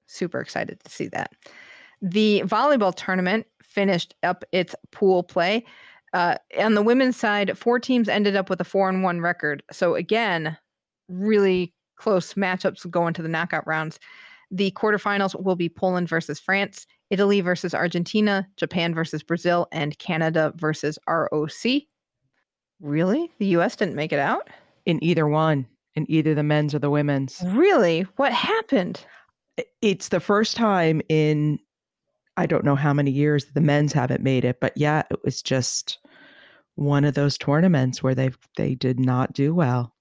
[0.08, 1.32] Super excited to see that.
[2.02, 5.66] The volleyball tournament finished up its pool play.
[6.14, 9.62] Uh, on the women's side, four teams ended up with a four and one record.
[9.72, 10.58] So again,
[11.08, 14.00] really close matchups going to the knockout rounds.
[14.52, 20.52] The quarterfinals will be Poland versus France, Italy versus Argentina, Japan versus Brazil, and Canada
[20.56, 21.84] versus ROC.
[22.82, 23.32] Really?
[23.38, 24.50] The US didn't make it out?
[24.90, 27.42] in either one, in either the men's or the women's.
[27.46, 28.02] Really?
[28.16, 29.06] What happened?
[29.82, 31.60] It's the first time in
[32.40, 35.42] I don't know how many years the men's haven't made it, but yeah, it was
[35.42, 36.00] just
[36.76, 39.94] one of those tournaments where they they did not do well.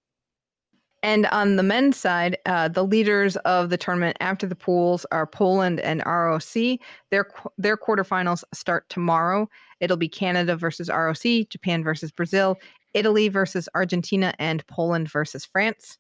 [1.03, 5.26] And on the men's side, uh, the leaders of the tournament after the pools are
[5.26, 6.78] Poland and ROC.
[7.11, 9.49] Their their quarterfinals start tomorrow.
[9.80, 12.57] It'll be Canada versus ROC, Japan versus Brazil,
[12.95, 15.99] Italy versus Argentina, and Poland versus France.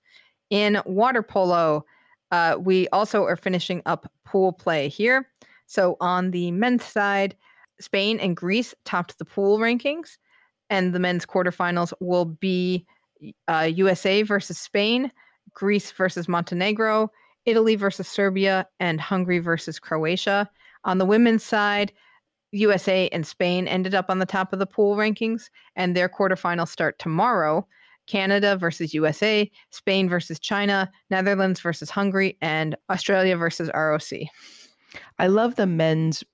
[0.50, 1.84] In water polo,
[2.30, 5.26] uh, we also are finishing up pool play here.
[5.68, 7.36] So on the men's side,
[7.78, 10.16] Spain and Greece topped the pool rankings,
[10.70, 12.86] and the men's quarterfinals will be
[13.48, 15.12] uh, USA versus Spain,
[15.52, 17.10] Greece versus Montenegro,
[17.44, 20.50] Italy versus Serbia, and Hungary versus Croatia.
[20.84, 21.92] On the women's side,
[22.52, 26.68] USA and Spain ended up on the top of the pool rankings, and their quarterfinals
[26.68, 27.66] start tomorrow.
[28.06, 34.30] Canada versus USA, Spain versus China, Netherlands versus Hungary, and Australia versus ROC.
[35.18, 36.24] I love the men's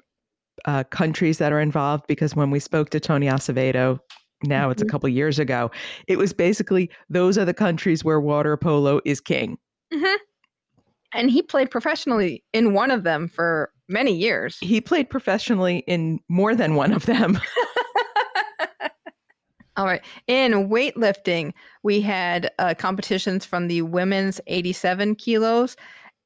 [0.66, 3.98] uh, countries that are involved because when we spoke to Tony Azevedo,
[4.44, 4.90] now it's a Mhm.
[4.90, 5.70] couple years ago,
[6.06, 9.58] it was basically those are the countries where water polo is king.
[11.12, 14.58] And he played professionally in one of them for many years.
[14.60, 17.38] He played professionally in more than one of them.
[19.76, 20.04] All right.
[20.28, 21.52] In weightlifting,
[21.82, 25.76] we had uh, competitions from the women's 87 kilos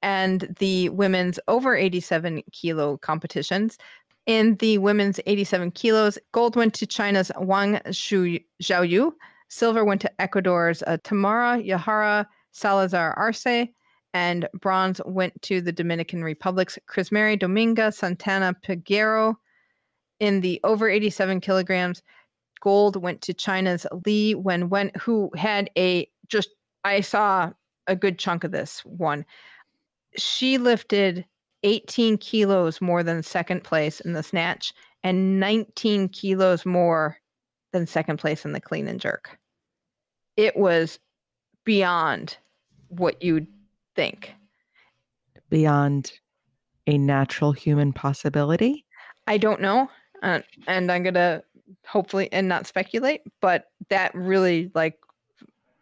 [0.02, 3.78] and the women's over 87 kilo competitions.
[4.26, 9.12] In the women's 87 kilos, gold went to China's Wang Shu Xiaoyu,
[9.48, 13.68] silver went to Ecuador's uh, Tamara Yajaira Salazar Arce,
[14.14, 19.34] and bronze went to the Dominican Republic's Crismery Dominga Santana Peguero.
[20.20, 22.02] In the over 87 kilograms,
[22.60, 26.50] gold went to China's Li Wenwen, who had a just,
[26.84, 27.52] I saw
[27.86, 29.24] a good chunk of this one.
[30.16, 31.24] She lifted
[31.62, 37.18] 18 kilos more than second place in the snatch and 19 kilos more
[37.72, 39.38] than second place in the clean and jerk.
[40.36, 40.98] It was
[41.64, 42.36] beyond
[42.88, 43.46] what you'd
[43.94, 44.34] think.
[45.50, 46.12] Beyond
[46.86, 48.84] a natural human possibility.
[49.26, 49.90] I don't know,
[50.22, 51.42] uh, and I'm gonna
[51.86, 54.98] hopefully and not speculate, but that really like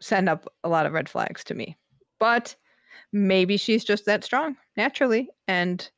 [0.01, 1.77] send up a lot of red flags to me.
[2.19, 2.55] But
[3.11, 5.89] maybe she's just that strong naturally, and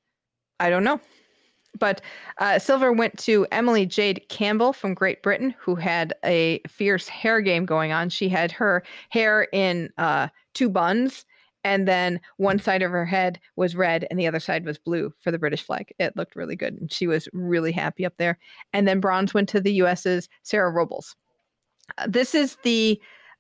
[0.59, 0.99] I don't know.
[1.77, 2.01] But
[2.39, 7.41] uh, silver went to Emily Jade Campbell from Great Britain, who had a fierce hair
[7.41, 8.09] game going on.
[8.09, 11.25] She had her hair in uh, two buns,
[11.63, 15.13] and then one side of her head was red and the other side was blue
[15.19, 15.93] for the British flag.
[15.99, 18.39] It looked really good, and she was really happy up there.
[18.73, 21.15] And then bronze went to the US's Sarah Robles.
[21.97, 22.99] Uh, this is the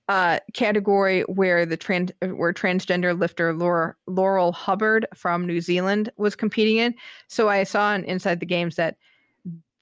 [0.09, 6.77] uh, category where the trans where transgender lifter Laurel Hubbard from New Zealand was competing
[6.77, 6.95] in.
[7.27, 8.97] So I saw on Inside the Games that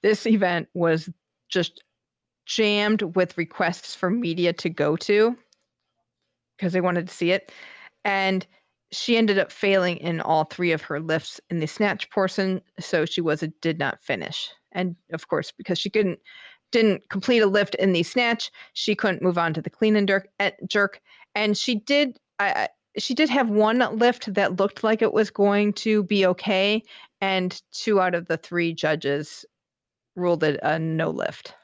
[0.02, 1.08] this event was
[1.48, 1.82] just
[2.44, 5.34] jammed with requests for media to go to
[6.56, 7.50] because they wanted to see it.
[8.04, 8.46] And
[8.92, 13.06] she ended up failing in all three of her lifts in the snatch portion, so
[13.06, 14.50] she was a did not finish.
[14.72, 16.18] And of course, because she couldn't
[16.70, 20.08] didn't complete a lift in the snatch, she couldn't move on to the clean and
[20.08, 20.28] jerk.
[20.66, 21.00] jerk.
[21.34, 22.18] And she did.
[22.38, 26.82] I, she did have one lift that looked like it was going to be okay,
[27.20, 29.44] and two out of the three judges
[30.16, 31.54] ruled it a no lift.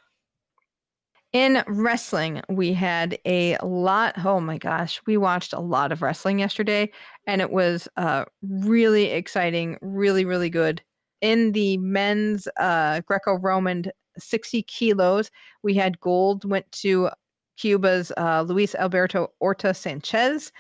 [1.33, 4.15] In wrestling, we had a lot.
[4.25, 6.93] Oh my gosh, we watched a lot of wrestling yesterday,
[7.27, 10.81] and it was uh, really exciting, really, really good.
[11.21, 13.87] In the men's uh, Greco Roman
[14.19, 15.31] 60 kilos,
[15.63, 17.11] we had gold went to
[17.57, 20.53] Cuba's uh, Luis Alberto Orta Sanchez.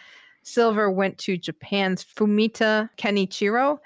[0.42, 3.78] Silver went to Japan's Fumita Kenichiro,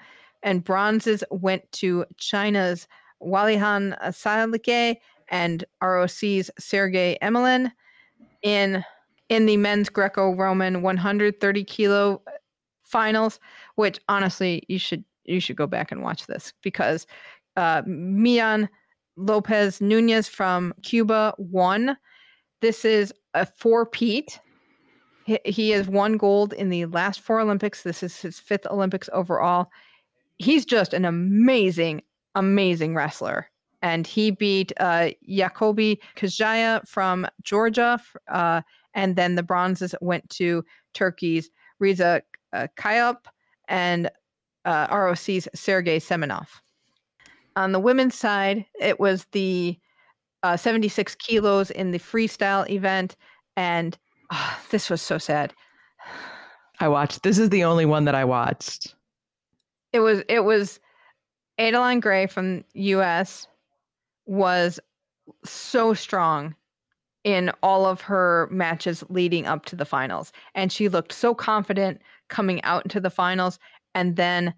[0.43, 2.87] and bronzes went to China's
[3.21, 4.97] Walihan Sailike
[5.29, 7.71] and ROC's Sergey Emelin.
[8.41, 8.83] In
[9.29, 12.21] in the men's Greco-Roman 130 kilo
[12.83, 13.39] finals,
[13.75, 17.05] which honestly you should you should go back and watch this because
[17.55, 18.67] uh, Mijaín
[19.19, 21.97] Lopez Nunez from Cuba won.
[22.61, 24.39] This is a four-peat.
[25.25, 27.83] He, he has won gold in the last four Olympics.
[27.83, 29.69] This is his fifth Olympics overall.
[30.37, 32.01] He's just an amazing,
[32.35, 33.49] amazing wrestler.
[33.81, 37.99] And he beat uh, Jacoby Kajaia from Georgia.
[38.29, 38.61] Uh,
[38.93, 40.63] and then the bronzes went to
[40.93, 41.49] Turkey's
[41.79, 42.21] Riza
[42.53, 42.67] uh,
[43.67, 44.09] and
[44.65, 46.47] uh, ROC's Sergey Semenov.
[47.55, 49.77] On the women's side, it was the
[50.43, 53.15] uh, 76 kilos in the freestyle event.
[53.57, 53.97] And
[54.31, 55.53] ah, this was so sad.
[56.79, 57.23] I watched.
[57.23, 58.95] This is the only one that I watched.
[59.91, 60.79] It was it was
[61.57, 63.47] Adeline Gray from US
[64.25, 64.79] was
[65.43, 66.55] so strong
[67.23, 70.31] in all of her matches leading up to the finals.
[70.55, 73.59] And she looked so confident coming out into the finals.
[73.93, 74.53] And then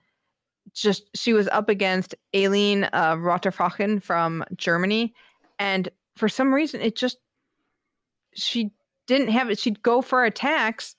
[0.74, 5.14] just she was up against Aileen uh, Rotter-Focken from Germany.
[5.60, 7.18] And for some reason, it just,
[8.34, 8.72] she
[9.08, 9.60] didn't have it.
[9.60, 10.96] She'd go for attacks.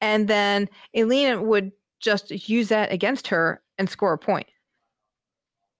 [0.00, 4.46] And then Aileen would just use that against her and score a point.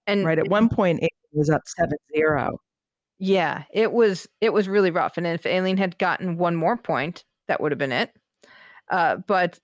[0.07, 2.59] And right at one point, it was up 7 0.
[3.19, 5.17] Yeah, it was it was really rough.
[5.17, 8.11] And if Aileen had gotten one more point, that would have been it.
[8.89, 9.61] Uh, but it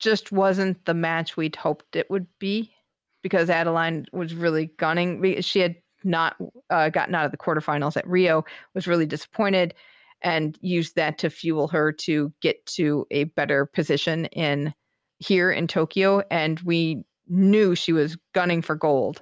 [0.00, 2.72] just wasn't the match we'd hoped it would be
[3.22, 5.40] because Adeline was really gunning.
[5.42, 6.36] She had not
[6.70, 8.44] uh, gotten out of the quarterfinals at Rio,
[8.74, 9.74] was really disappointed,
[10.22, 14.74] and used that to fuel her to get to a better position in
[15.18, 16.22] here in Tokyo.
[16.30, 19.20] And we knew she was gunning for gold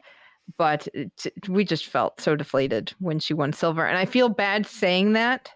[0.57, 3.87] but t- we just felt so deflated when she won silver.
[3.87, 5.51] And I feel bad saying that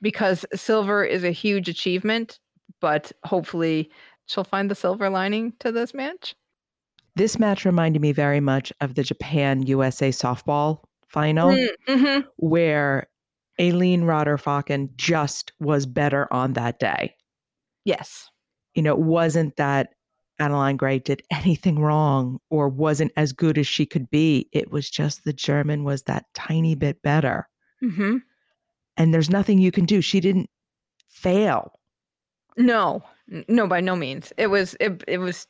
[0.00, 2.38] because silver is a huge achievement,
[2.80, 3.90] but hopefully
[4.26, 6.34] she'll find the silver lining to this match.
[7.16, 12.20] This match reminded me very much of the Japan USA softball final, mm, mm-hmm.
[12.36, 13.06] where
[13.60, 17.14] Aileen Rotter-Focken just was better on that day.
[17.84, 18.30] Yes.
[18.74, 19.90] You know, it wasn't that
[20.40, 24.48] Adeline Gray did anything wrong or wasn't as good as she could be.
[24.52, 27.48] It was just the German was that tiny bit better.
[27.82, 28.18] Mm-hmm.
[28.96, 30.00] And there's nothing you can do.
[30.00, 30.50] She didn't
[31.08, 31.78] fail.
[32.56, 33.02] No,
[33.48, 34.32] no, by no means.
[34.36, 35.46] It was it it was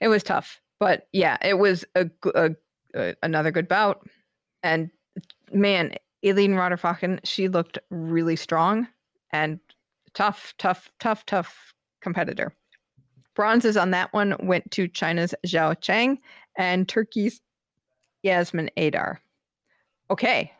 [0.00, 2.50] it was tough, but yeah, it was a, a,
[2.94, 4.06] a another good bout.
[4.62, 4.90] And
[5.52, 5.94] man,
[6.24, 8.88] Aileen Rotter-Focken, she looked really strong
[9.30, 9.60] and
[10.14, 12.54] tough, tough, tough, tough competitor.
[13.34, 16.18] Bronzes on that one went to China's Zhao Chang
[16.56, 17.40] and Turkey's
[18.24, 19.20] Yasemin Adar.
[20.10, 20.50] Okay.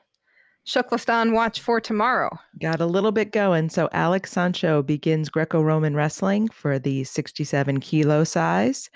[0.67, 2.37] TKFLASTAN watch for tomorrow.
[2.61, 3.69] Got a little bit going.
[3.69, 8.91] So Alex Sancho begins Greco Roman wrestling for the 67 kilo size.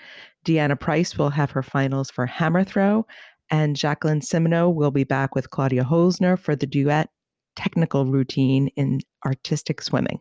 [0.45, 3.05] Deanna Price will have her finals for hammer throw.
[3.49, 7.09] And Jacqueline Simoneau will be back with Claudia Holzner for the duet
[7.55, 10.19] technical routine in artistic swimming.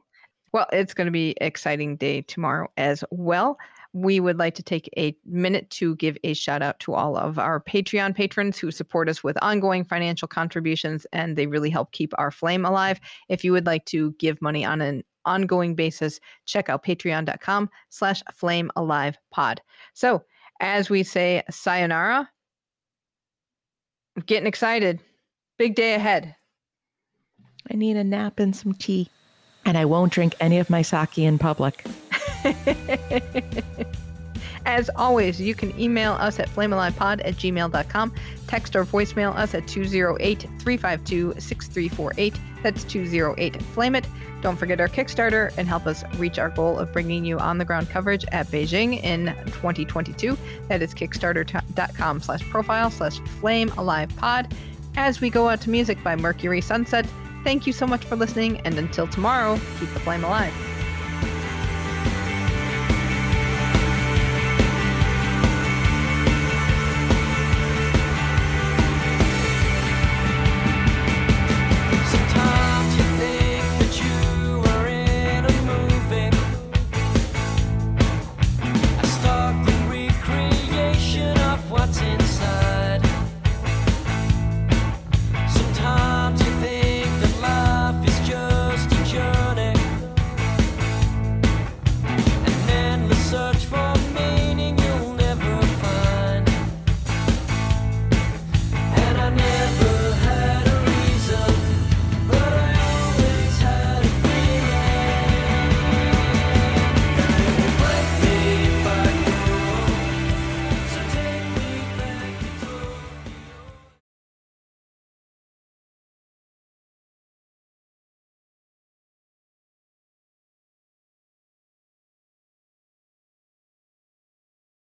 [0.53, 3.57] Well, it's going to be an exciting day tomorrow as well.
[3.93, 7.39] We would like to take a minute to give a shout out to all of
[7.39, 12.13] our Patreon patrons who support us with ongoing financial contributions, and they really help keep
[12.19, 13.01] our flame alive.
[13.29, 18.23] If you would like to give money on an ongoing basis, check out patreon.com slash
[18.33, 19.61] flame alive pod.
[19.95, 20.23] So
[20.61, 22.29] as we say sayonara,
[24.17, 25.01] I'm getting excited.
[25.59, 26.35] Big day ahead.
[27.71, 29.11] I need a nap and some tea
[29.65, 31.85] and I won't drink any of my sake in public.
[34.67, 38.15] As always, you can email us at flamealivepod at gmail.com,
[38.47, 42.35] text or voicemail us at 208 352 6348.
[42.63, 44.07] That's 208 Flame It.
[44.43, 47.65] Don't forget our Kickstarter and help us reach our goal of bringing you on the
[47.65, 50.37] ground coverage at Beijing in 2022.
[50.69, 54.55] That is kickstarter.com slash profile slash flame alive pod.
[54.97, 57.07] As we go out to music by Mercury Sunset,
[57.43, 60.53] Thank you so much for listening, and until tomorrow, keep the flame alive.